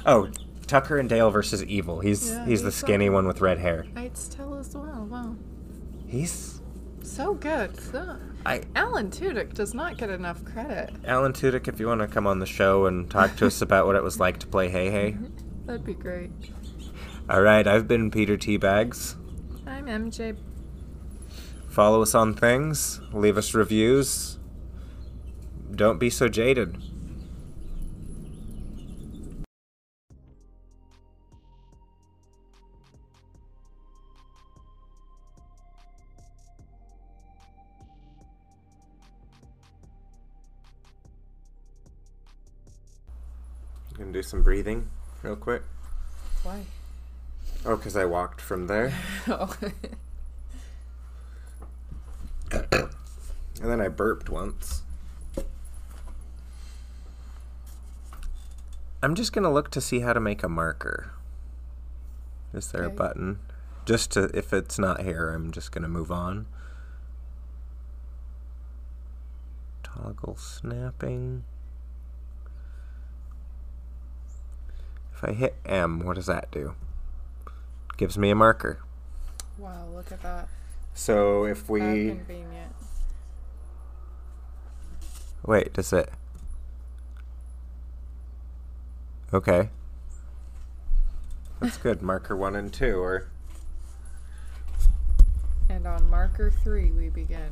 [0.05, 0.29] Oh,
[0.67, 1.99] Tucker and Dale versus Evil.
[1.99, 3.85] He's Yeah, he's the skinny on- one with red hair.
[3.95, 5.07] Knight's Tale as well.
[5.09, 5.35] Wow.
[6.05, 6.61] He's
[7.01, 7.79] So good.
[7.79, 8.17] So.
[8.45, 10.91] I Alan Tudyk does not get enough credit.
[11.05, 13.87] Alan Tudyk, if you want to come on the show and talk to us about
[13.87, 15.17] what it was like to play Heihei.
[15.65, 16.29] That'd be great.
[17.29, 19.15] All right, I've been Peter Teabags.
[19.65, 20.37] I'm MJ.
[21.77, 23.01] Follow us on things.
[23.13, 24.39] Leave us reviews.
[25.75, 26.75] Don't be so jaded.
[43.95, 44.89] Gonna do some breathing
[45.21, 45.61] real quick.
[46.41, 46.63] Why?
[47.67, 48.91] Oh, because I walked from there.
[49.27, 49.55] Oh.
[53.59, 54.83] Then I burped once.
[59.01, 61.11] I'm just gonna look to see how to make a marker.
[62.53, 63.39] Is there a button?
[63.85, 66.47] Just to, if it's not here, I'm just gonna move on.
[69.83, 71.43] Toggle snapping.
[75.13, 76.75] If I hit M, what does that do?
[77.97, 78.79] Gives me a marker.
[79.57, 80.47] wow, look at that.
[80.93, 81.79] So if How we
[82.09, 82.73] convenient.
[85.45, 86.09] Wait, does it?
[89.33, 89.69] Okay,
[91.59, 92.01] that's good.
[92.01, 93.27] Marker one and two, or
[95.69, 97.49] And on marker three, we begin.